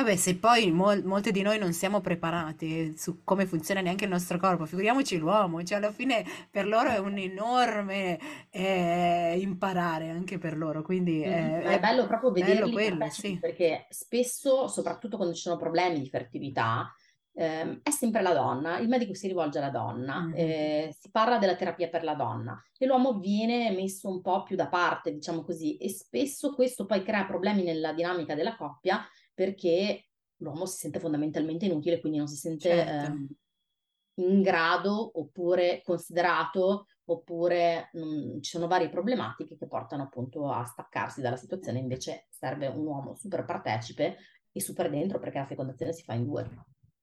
Vabbè, 0.00 0.16
se 0.16 0.36
poi 0.36 0.70
mol- 0.70 1.04
molte 1.04 1.30
di 1.30 1.42
noi 1.42 1.58
non 1.58 1.74
siamo 1.74 2.00
preparate 2.00 2.96
su 2.96 3.22
come 3.22 3.44
funziona 3.44 3.82
neanche 3.82 4.04
il 4.04 4.10
nostro 4.10 4.38
corpo, 4.38 4.64
figuriamoci 4.64 5.18
l'uomo, 5.18 5.62
cioè 5.62 5.76
alla 5.76 5.92
fine 5.92 6.24
per 6.50 6.66
loro 6.66 6.88
è 6.88 6.96
un 6.96 7.18
enorme 7.18 8.18
eh, 8.48 9.38
imparare 9.38 10.08
anche 10.08 10.38
per 10.38 10.56
loro, 10.56 10.80
quindi 10.80 11.20
è, 11.20 11.42
mm, 11.42 11.54
è, 11.54 11.64
è 11.74 11.80
bello 11.80 12.06
proprio 12.06 12.30
vederli 12.30 12.72
quello, 12.72 13.10
sì. 13.10 13.38
perché 13.38 13.88
spesso, 13.90 14.68
soprattutto 14.68 15.16
quando 15.18 15.34
ci 15.34 15.42
sono 15.42 15.58
problemi 15.58 16.00
di 16.00 16.08
fertilità, 16.08 16.90
eh, 17.34 17.80
è 17.82 17.90
sempre 17.90 18.22
la 18.22 18.32
donna, 18.32 18.78
il 18.78 18.88
medico 18.88 19.12
si 19.12 19.26
rivolge 19.26 19.58
alla 19.58 19.68
donna, 19.68 20.20
mm-hmm. 20.20 20.34
eh, 20.34 20.96
si 20.98 21.10
parla 21.10 21.36
della 21.36 21.56
terapia 21.56 21.90
per 21.90 22.04
la 22.04 22.14
donna 22.14 22.58
e 22.78 22.86
l'uomo 22.86 23.18
viene 23.18 23.70
messo 23.72 24.08
un 24.08 24.22
po' 24.22 24.44
più 24.44 24.56
da 24.56 24.68
parte, 24.68 25.12
diciamo 25.12 25.42
così, 25.42 25.76
e 25.76 25.90
spesso 25.90 26.54
questo 26.54 26.86
poi 26.86 27.02
crea 27.02 27.26
problemi 27.26 27.64
nella 27.64 27.92
dinamica 27.92 28.34
della 28.34 28.56
coppia 28.56 29.06
perché 29.40 30.08
l'uomo 30.42 30.66
si 30.66 30.76
sente 30.76 31.00
fondamentalmente 31.00 31.64
inutile, 31.64 31.98
quindi 31.98 32.18
non 32.18 32.26
si 32.26 32.36
sente 32.36 32.68
certo. 32.68 33.12
eh, 33.12 34.22
in 34.22 34.42
grado 34.42 35.18
oppure 35.18 35.80
considerato 35.82 36.88
oppure 37.04 37.88
mh, 37.90 38.40
ci 38.40 38.50
sono 38.50 38.66
varie 38.66 38.90
problematiche 38.90 39.56
che 39.56 39.66
portano 39.66 40.02
appunto 40.02 40.50
a 40.50 40.62
staccarsi 40.66 41.22
dalla 41.22 41.38
situazione, 41.38 41.78
invece 41.78 42.26
serve 42.28 42.66
un 42.66 42.84
uomo 42.84 43.16
super 43.16 43.46
partecipe 43.46 44.18
e 44.52 44.60
super 44.60 44.90
dentro 44.90 45.18
perché 45.18 45.38
la 45.38 45.46
fecondazione 45.46 45.94
si 45.94 46.02
fa 46.02 46.12
in 46.12 46.26
due. 46.26 46.46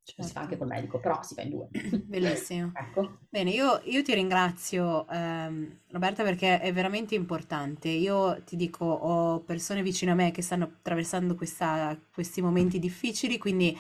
Certo. 0.07 0.23
Si 0.23 0.31
fa 0.31 0.39
anche 0.39 0.57
col 0.57 0.67
medico, 0.67 1.01
però 1.01 1.21
si 1.21 1.33
fa 1.33 1.41
in 1.41 1.49
due. 1.49 1.67
Bellissimo. 2.07 2.71
ecco. 2.79 3.17
Bene, 3.29 3.51
io, 3.51 3.81
io, 3.83 4.01
ti 4.03 4.13
ringrazio 4.13 5.05
ehm, 5.09 5.79
Roberta 5.89 6.23
perché 6.23 6.61
è 6.61 6.71
veramente 6.71 7.13
importante. 7.13 7.89
Io 7.89 8.41
ti 8.43 8.55
dico, 8.55 8.85
ho 8.85 9.41
persone 9.41 9.83
vicino 9.83 10.13
a 10.13 10.15
me 10.15 10.31
che 10.31 10.41
stanno 10.41 10.63
attraversando 10.63 11.35
questa, 11.35 11.99
questi 12.13 12.41
momenti 12.41 12.79
difficili, 12.79 13.37
quindi 13.37 13.77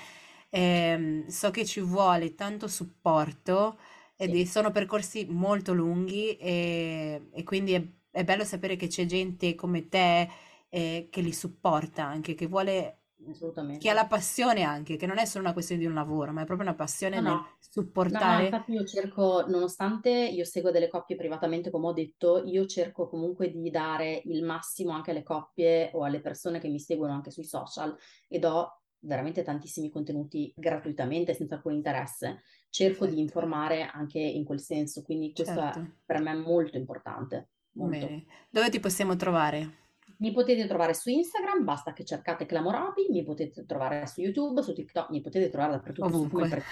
ehm, 0.49 1.27
so 1.27 1.49
che 1.49 1.63
ci 1.63 1.79
vuole 1.79 2.35
tanto 2.35 2.67
supporto 2.67 3.77
ed 4.17 4.33
sì. 4.33 4.45
sono 4.45 4.71
percorsi 4.71 5.27
molto 5.29 5.73
lunghi 5.73 6.35
e, 6.35 7.29
e 7.31 7.43
quindi 7.43 7.71
è, 7.71 7.87
è, 8.11 8.23
bello 8.25 8.43
sapere 8.43 8.75
che 8.75 8.87
c'è 8.87 9.05
gente 9.05 9.55
come 9.55 9.87
te 9.87 10.29
eh, 10.67 11.07
che 11.09 11.21
li 11.21 11.31
supporta 11.31 12.03
anche, 12.03 12.35
che 12.35 12.47
vuole 12.47 12.97
Assolutamente. 13.29 13.79
Che 13.79 13.89
ha 13.89 13.93
la 13.93 14.07
passione 14.07 14.63
anche, 14.63 14.95
che 14.95 15.05
non 15.05 15.17
è 15.17 15.25
solo 15.25 15.43
una 15.43 15.53
questione 15.53 15.81
di 15.81 15.87
un 15.87 15.93
lavoro, 15.93 16.31
ma 16.31 16.41
è 16.41 16.45
proprio 16.45 16.67
una 16.67 16.75
passione 16.75 17.19
no, 17.19 17.29
nel 17.29 17.41
supportare. 17.59 18.25
No, 18.25 18.37
no, 18.37 18.43
infatti 18.45 18.71
io 18.71 18.85
cerco, 18.85 19.45
nonostante 19.47 20.09
io 20.09 20.45
seguo 20.45 20.71
delle 20.71 20.87
coppie 20.87 21.15
privatamente, 21.15 21.69
come 21.69 21.87
ho 21.87 21.93
detto, 21.93 22.43
io 22.45 22.65
cerco 22.65 23.07
comunque 23.07 23.51
di 23.51 23.69
dare 23.69 24.21
il 24.25 24.43
massimo 24.43 24.91
anche 24.91 25.11
alle 25.11 25.23
coppie 25.23 25.91
o 25.93 26.03
alle 26.03 26.21
persone 26.21 26.59
che 26.59 26.69
mi 26.69 26.79
seguono 26.79 27.13
anche 27.13 27.31
sui 27.31 27.45
social 27.45 27.95
e 28.27 28.39
do 28.39 28.81
veramente 28.99 29.43
tantissimi 29.43 29.89
contenuti 29.89 30.51
gratuitamente, 30.55 31.33
senza 31.33 31.55
alcun 31.55 31.73
interesse. 31.73 32.43
Cerco 32.69 33.05
certo. 33.05 33.15
di 33.15 33.21
informare 33.21 33.83
anche 33.83 34.19
in 34.19 34.43
quel 34.43 34.59
senso, 34.59 35.01
quindi 35.01 35.33
questo 35.33 35.53
certo. 35.53 35.79
è 35.79 35.85
per 36.05 36.21
me 36.21 36.33
molto 36.35 36.77
importante. 36.77 37.49
Molto. 37.73 38.05
Bene. 38.05 38.25
Dove 38.49 38.69
ti 38.69 38.79
possiamo 38.79 39.15
trovare? 39.15 39.85
Mi 40.19 40.31
potete 40.31 40.65
trovare 40.67 40.93
su 40.93 41.09
Instagram, 41.09 41.63
basta 41.63 41.93
che 41.93 42.03
cercate 42.03 42.45
Clamoropi, 42.45 43.07
mi 43.11 43.23
potete 43.23 43.65
trovare 43.65 44.07
su 44.07 44.21
YouTube, 44.21 44.63
su 44.63 44.73
TikTok, 44.73 45.09
mi 45.11 45.21
potete 45.21 45.49
trovare 45.49 45.73
dappertutto. 45.73 46.07
Ovunque. 46.07 46.49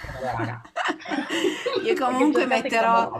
Io 1.84 1.94
comunque 1.94 2.46
metterò 2.46 3.10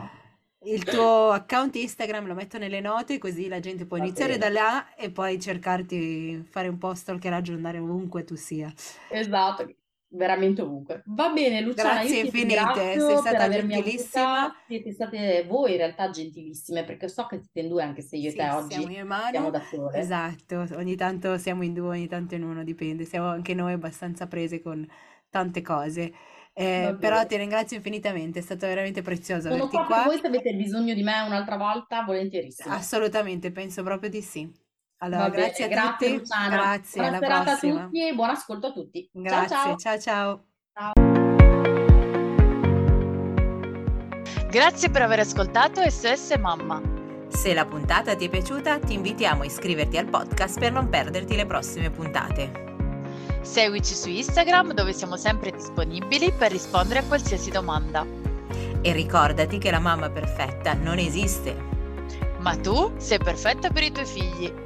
il 0.65 0.83
tuo 0.83 1.31
account 1.31 1.77
Instagram, 1.77 2.27
lo 2.27 2.35
metto 2.35 2.59
nelle 2.59 2.81
note 2.81 3.19
così 3.19 3.47
la 3.47 3.61
gente 3.61 3.87
può 3.87 3.99
Va 3.99 4.05
iniziare 4.05 4.37
bene. 4.37 4.53
da 4.53 4.61
là 4.61 4.95
e 4.97 5.11
poi 5.11 5.41
cercarti, 5.41 6.45
fare 6.51 6.67
un 6.67 6.79
po' 6.79 6.93
stalkeraggio, 6.93 7.53
andare 7.53 7.79
ovunque 7.79 8.25
tu 8.25 8.35
sia. 8.35 8.73
Esatto, 9.09 9.65
veramente 10.09 10.63
ovunque. 10.63 11.03
Va 11.07 11.31
bene, 11.31 11.61
Luciana, 11.61 12.01
Grazie 12.01 12.21
infinite, 12.21 13.01
sei 13.01 13.17
stata 13.19 13.49
gentilissima. 13.49 14.55
Siete 14.67 14.93
state 14.93 15.45
voi 15.49 15.73
in 15.73 15.77
realtà 15.79 16.11
gentilissime, 16.11 16.85
perché 16.85 17.09
so 17.09 17.27
che 17.27 17.41
siete 17.41 17.61
in 17.61 17.69
due, 17.69 17.83
anche 17.83 18.03
se 18.03 18.17
io 18.17 18.31
sì, 18.31 18.37
e 18.37 18.41
te 18.41 18.51
oggi 18.51 18.89
siamo 19.31 19.51
da 19.51 19.61
sole. 19.61 19.99
Esatto, 19.99 20.67
ogni 20.77 20.97
tanto 20.97 21.37
siamo 21.39 21.63
in 21.65 21.75
due, 21.75 21.97
ogni 21.97 22.09
tanto 22.09 22.35
in 22.35 22.45
uno, 22.45 22.65
dipende. 22.65 23.05
Siamo 23.05 23.29
anche 23.29 23.55
noi 23.55 23.73
abbastanza 23.73 24.27
prese 24.27 24.61
con 24.61 24.87
tante 25.29 25.63
cose. 25.63 26.13
Eh, 26.59 26.97
però 26.99 27.27
ti 27.27 27.37
ringrazio 27.37 27.77
infinitamente, 27.77 28.39
è 28.39 28.43
stato 28.43 28.67
veramente 28.67 29.03
prezioso 29.03 29.43
Sono 29.51 29.65
averti 29.65 29.77
qua. 29.77 29.85
qua. 29.85 30.03
voi 30.05 30.19
se 30.19 30.27
avete 30.27 30.55
bisogno 30.55 30.95
di 30.95 31.03
me 31.03 31.21
un'altra 31.21 31.59
volta, 31.59 32.03
volentierissimo. 32.03 32.75
Assolutamente, 32.75 33.53
penso 33.53 33.83
proprio 33.83 34.09
di 34.09 34.23
sì. 34.23 34.51
Allora, 34.99 35.29
grazie 35.29 35.67
a 35.67 35.69
grazie, 35.69 36.09
tutti. 36.09 36.19
Luciana. 36.21 36.57
Grazie, 36.57 37.01
buona 37.01 37.17
alla 37.17 37.43
prossima. 37.43 37.81
a 37.81 37.85
tutti 37.85 38.09
e 38.09 38.15
buon 38.15 38.31
ascolto 38.31 38.67
a 38.69 38.73
tutti. 38.73 39.11
Grazie, 39.13 39.49
ciao 39.49 39.77
ciao. 39.77 39.99
ciao. 39.99 40.45
ciao. 40.73 40.93
Grazie 44.49 44.89
per 44.89 45.03
aver 45.03 45.19
ascoltato 45.21 45.83
SOS 45.89 46.37
Mamma. 46.39 46.81
Se 47.29 47.53
la 47.53 47.67
puntata 47.67 48.17
ti 48.17 48.27
è 48.27 48.31
piaciuta, 48.31 48.79
ti 48.79 48.95
invitiamo 48.95 49.43
a 49.43 49.45
iscriverti 49.45 49.99
al 49.99 50.09
podcast 50.09 50.59
per 50.59 50.73
non 50.73 50.89
perderti 50.89 51.37
le 51.37 51.45
prossime 51.45 51.91
puntate. 51.91 52.65
Seguici 53.43 53.95
su 53.95 54.09
Instagram 54.09 54.73
dove 54.73 54.95
siamo 54.95 55.17
sempre 55.17 55.51
disponibili 55.51 56.33
per 56.33 56.53
rispondere 56.53 57.01
a 57.01 57.05
qualsiasi 57.05 57.51
domanda. 57.51 58.07
E 58.81 58.93
ricordati 58.93 59.59
che 59.59 59.71
la 59.71 59.79
mamma 59.79 60.09
perfetta 60.09 60.73
non 60.73 60.99
esiste. 60.99 61.55
Ma 62.39 62.57
tu 62.57 62.95
sei 62.97 63.19
perfetta 63.19 63.69
per 63.69 63.83
i 63.83 63.93
tuoi 63.93 64.07
figli. 64.07 64.66